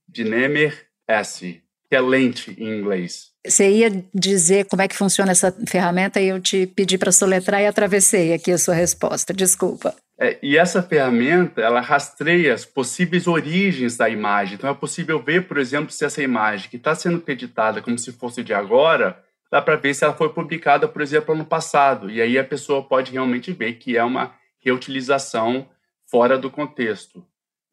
de 0.08 0.24
Nemer 0.24 0.88
S 1.08 1.63
que 1.94 1.98
é 1.98 2.02
lente 2.02 2.56
em 2.58 2.80
inglês. 2.80 3.28
Você 3.46 3.70
ia 3.70 4.04
dizer 4.12 4.66
como 4.66 4.82
é 4.82 4.88
que 4.88 4.98
funciona 4.98 5.32
essa 5.32 5.56
ferramenta 5.68 6.20
e 6.20 6.30
eu 6.30 6.42
te 6.42 6.66
pedi 6.66 6.98
para 6.98 7.12
soletrar 7.12 7.62
e 7.62 7.68
atravessei 7.68 8.34
aqui 8.34 8.52
a 8.52 8.58
sua 8.58 8.74
resposta. 8.74 9.32
Desculpa. 9.32 9.96
É, 10.20 10.40
e 10.42 10.58
essa 10.58 10.82
ferramenta, 10.82 11.62
ela 11.62 11.82
rastreia 11.82 12.52
as 12.52 12.66
possíveis 12.66 13.28
origens 13.28 13.96
da 13.96 14.10
imagem. 14.10 14.56
Então, 14.56 14.72
é 14.72 14.74
possível 14.74 15.22
ver, 15.22 15.48
por 15.48 15.60
exemplo, 15.60 15.92
se 15.92 16.04
essa 16.04 16.24
imagem 16.24 16.68
que 16.68 16.78
está 16.78 16.96
sendo 16.96 17.22
creditada 17.22 17.80
como 17.80 17.96
se 18.00 18.12
fosse 18.12 18.44
de 18.44 18.56
agora, 18.56 19.22
dá 19.52 19.62
para 19.62 19.76
ver 19.76 19.94
se 19.94 20.04
ela 20.04 20.16
foi 20.16 20.30
publicada, 20.30 20.88
por 20.88 21.02
exemplo, 21.04 21.36
ano 21.36 21.46
passado. 21.46 22.10
E 22.10 22.24
aí 22.24 22.40
a 22.40 22.44
pessoa 22.44 22.82
pode 22.82 23.12
realmente 23.12 23.52
ver 23.52 23.74
que 23.74 23.96
é 23.96 24.04
uma 24.04 24.34
reutilização 24.66 25.70
fora 26.10 26.40
do 26.40 26.50
contexto. 26.50 27.24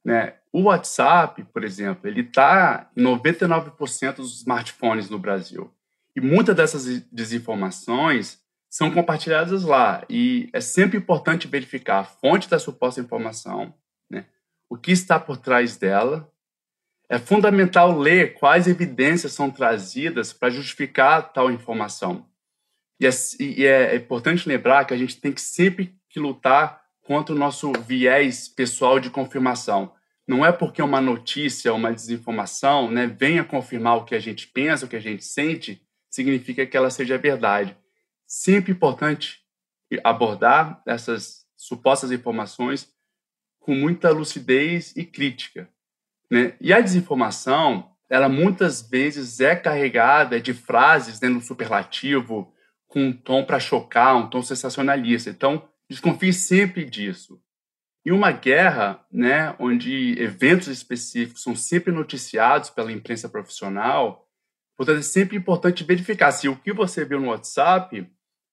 Né? 0.04 0.34
O 0.52 0.62
WhatsApp, 0.62 1.44
por 1.52 1.62
exemplo, 1.62 2.08
ele 2.08 2.22
está 2.22 2.90
em 2.96 3.02
99% 3.02 4.16
dos 4.16 4.38
smartphones 4.38 5.08
no 5.08 5.18
Brasil. 5.18 5.72
E 6.14 6.20
muitas 6.20 6.56
dessas 6.56 7.00
desinformações 7.12 8.40
são 8.68 8.90
compartilhadas 8.90 9.62
lá. 9.62 10.04
E 10.08 10.48
é 10.52 10.60
sempre 10.60 10.98
importante 10.98 11.46
verificar 11.46 12.00
a 12.00 12.04
fonte 12.04 12.48
da 12.48 12.58
suposta 12.58 13.00
informação, 13.00 13.74
né? 14.08 14.26
o 14.68 14.76
que 14.76 14.92
está 14.92 15.18
por 15.18 15.36
trás 15.36 15.76
dela. 15.76 16.30
É 17.08 17.18
fundamental 17.18 17.98
ler 17.98 18.34
quais 18.34 18.68
evidências 18.68 19.32
são 19.32 19.50
trazidas 19.50 20.32
para 20.32 20.50
justificar 20.50 21.32
tal 21.32 21.50
informação. 21.50 22.26
E 23.00 23.06
é, 23.06 23.10
e 23.40 23.66
é 23.66 23.96
importante 23.96 24.48
lembrar 24.48 24.84
que 24.84 24.94
a 24.94 24.96
gente 24.96 25.20
tem 25.20 25.32
que 25.32 25.40
sempre 25.40 25.96
que 26.08 26.20
lutar 26.20 26.84
contra 27.02 27.34
o 27.34 27.38
nosso 27.38 27.72
viés 27.84 28.46
pessoal 28.46 29.00
de 29.00 29.10
confirmação. 29.10 29.92
Não 30.30 30.46
é 30.46 30.52
porque 30.52 30.80
uma 30.80 31.00
notícia, 31.00 31.74
uma 31.74 31.92
desinformação, 31.92 32.88
né, 32.88 33.08
venha 33.08 33.42
confirmar 33.42 33.96
o 33.96 34.04
que 34.04 34.14
a 34.14 34.20
gente 34.20 34.46
pensa, 34.46 34.86
o 34.86 34.88
que 34.88 34.94
a 34.94 35.00
gente 35.00 35.24
sente, 35.24 35.82
significa 36.08 36.64
que 36.64 36.76
ela 36.76 36.88
seja 36.88 37.18
verdade 37.18 37.76
sempre 38.28 38.70
importante 38.70 39.40
abordar 40.04 40.80
essas 40.86 41.44
supostas 41.56 42.12
informações 42.12 42.88
com 43.58 43.74
muita 43.74 44.10
lucidez 44.10 44.96
e 44.96 45.04
crítica. 45.04 45.68
Né? 46.30 46.54
E 46.60 46.72
a 46.72 46.80
desinformação, 46.80 47.90
ela 48.08 48.28
muitas 48.28 48.88
vezes 48.88 49.40
é 49.40 49.56
carregada 49.56 50.40
de 50.40 50.54
frases 50.54 51.20
né, 51.20 51.28
no 51.28 51.40
superlativo, 51.40 52.54
com 52.86 53.06
um 53.06 53.12
tom 53.12 53.44
para 53.44 53.58
chocar, 53.58 54.16
um 54.16 54.30
tom 54.30 54.42
sensacionalista. 54.42 55.28
Então, 55.28 55.68
desconfie 55.88 56.32
sempre 56.32 56.84
disso. 56.84 57.42
Em 58.04 58.12
uma 58.12 58.32
guerra, 58.32 59.04
né, 59.12 59.54
onde 59.58 60.18
eventos 60.18 60.68
específicos 60.68 61.42
são 61.42 61.54
sempre 61.54 61.92
noticiados 61.92 62.70
pela 62.70 62.90
imprensa 62.90 63.28
profissional, 63.28 64.26
portanto, 64.76 65.00
é 65.00 65.02
sempre 65.02 65.36
importante 65.36 65.84
verificar 65.84 66.32
se 66.32 66.48
o 66.48 66.56
que 66.56 66.72
você 66.72 67.04
viu 67.04 67.20
no 67.20 67.28
WhatsApp 67.28 68.10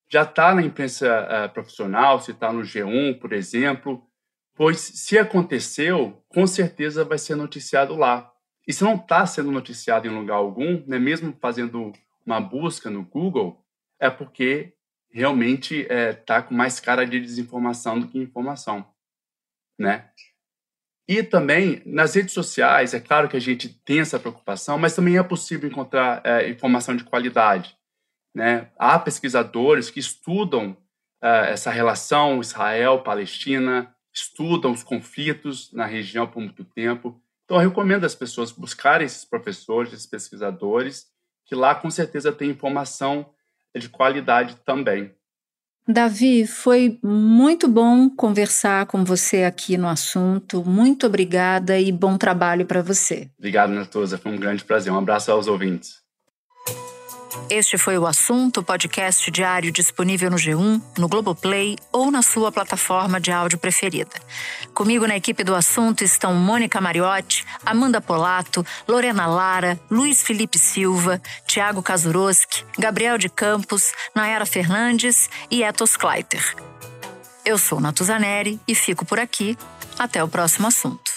já 0.10 0.24
está 0.24 0.54
na 0.54 0.62
imprensa 0.62 1.28
uh, 1.28 1.54
profissional, 1.54 2.20
se 2.20 2.32
está 2.32 2.52
no 2.52 2.62
G1, 2.62 3.20
por 3.20 3.34
exemplo, 3.34 4.04
pois 4.56 4.80
se 4.80 5.18
aconteceu, 5.18 6.24
com 6.30 6.48
certeza 6.48 7.06
vai 7.06 7.18
ser 7.18 7.36
noticiado 7.36 7.96
lá. 7.96 8.32
E 8.68 8.74
se 8.74 8.84
não 8.84 8.96
está 8.96 9.26
sendo 9.26 9.52
noticiado 9.52 10.08
em 10.08 10.12
lugar 10.12 10.36
algum, 10.36 10.84
né, 10.86 11.00
mesmo 11.00 11.36
fazendo 11.40 11.94
uma 12.26 12.42
busca 12.42 12.90
no 12.90 13.04
Google, 13.04 13.64
é 14.00 14.10
porque 14.10 14.74
realmente 15.10 15.82
está 15.82 15.94
é, 15.94 16.14
tá 16.14 16.42
com 16.42 16.54
mais 16.54 16.80
cara 16.80 17.06
de 17.06 17.20
desinformação 17.20 18.00
do 18.00 18.08
que 18.08 18.18
informação, 18.18 18.86
né? 19.78 20.10
E 21.08 21.24
também 21.24 21.82
nas 21.86 22.16
redes 22.16 22.34
sociais, 22.34 22.94
é 22.94 23.00
claro 23.00 23.30
que 23.30 23.38
a 23.38 23.42
gente 23.42 23.70
tem 23.70 24.02
essa 24.02 24.20
preocupação, 24.20 24.78
mas 24.78 24.96
também 24.96 25.18
é 25.18 25.24
possível 25.24 25.70
encontrar 25.70 26.22
é, 26.26 26.50
informação 26.50 26.96
de 26.96 27.06
qualidade. 27.06 27.78
Né? 28.36 28.70
Há 28.78 29.00
pesquisadores 29.00 29.90
que 29.90 30.00
estudam 30.00 30.72
uh, 31.24 31.48
essa 31.48 31.72
relação 31.72 32.42
Israel-Palestina, 32.42 33.96
estudam 34.14 34.72
os 34.72 34.84
conflitos 34.84 35.72
na 35.72 35.86
região 35.86 36.28
por 36.28 36.42
muito 36.42 36.64
tempo. 36.64 37.22
Então, 37.46 37.58
eu 37.58 37.70
recomendo 37.70 38.04
às 38.04 38.14
pessoas 38.14 38.52
buscarem 38.52 39.06
esses 39.06 39.24
professores, 39.24 39.94
esses 39.94 40.06
pesquisadores, 40.06 41.08
que 41.46 41.56
lá 41.56 41.74
com 41.74 41.90
certeza 41.90 42.32
tem 42.32 42.50
informação 42.50 43.34
de 43.76 43.88
qualidade 43.88 44.56
também. 44.58 45.16
Davi, 45.88 46.46
foi 46.46 47.00
muito 47.02 47.68
bom 47.68 48.10
conversar 48.10 48.86
com 48.88 49.06
você 49.06 49.44
aqui 49.44 49.78
no 49.78 49.88
assunto. 49.88 50.62
Muito 50.66 51.08
obrigada 51.08 51.80
e 51.80 51.94
bom 51.94 52.18
trabalho 52.18 52.66
para 52.66 52.82
você. 52.82 53.30
Obrigado, 53.38 53.72
Natuza. 53.72 54.18
Foi 54.18 54.34
um 54.34 54.38
grande 54.38 54.66
prazer. 54.66 54.92
Um 54.92 54.98
abraço 54.98 55.32
aos 55.32 55.48
ouvintes. 55.48 56.02
Este 57.50 57.78
foi 57.78 57.98
o 57.98 58.06
assunto 58.06 58.62
podcast 58.62 59.32
diário 59.32 59.72
disponível 59.72 60.30
no 60.30 60.36
G1, 60.36 60.82
no 60.98 61.08
Globoplay 61.08 61.78
ou 61.92 62.12
na 62.12 62.22
sua 62.22 62.52
plataforma 62.52 63.22
de 63.22 63.32
áudio 63.32 63.58
preferida. 63.58 64.12
Comigo 64.74 65.08
na 65.08 65.16
equipe 65.16 65.44
do 65.44 65.56
assunto 65.56 66.04
estão 66.04 66.34
Mônica 66.36 66.82
Mariotti, 66.82 67.46
Amanda 67.66 68.02
Polato, 68.02 68.66
Lorena 68.88 69.26
Lara, 69.28 69.80
Luiz 69.90 70.22
Felipe 70.22 70.60
Silva, 70.60 71.22
Tiago 71.46 71.82
Kazuroski, 71.82 72.66
Gabriel 72.78 73.18
de 73.18 73.30
Campos, 73.30 73.94
Nayara 74.14 74.46
Fernandes 74.46 75.30
e 75.50 75.64
Etos 75.64 75.96
Kleiter. 75.96 76.56
Eu 77.46 77.58
sou 77.58 77.80
Natuzaneri 77.80 78.60
e 78.68 78.76
fico 78.76 79.06
por 79.06 79.20
aqui. 79.20 79.58
Até 79.98 80.22
o 80.22 80.28
próximo 80.28 80.68
assunto. 80.68 81.17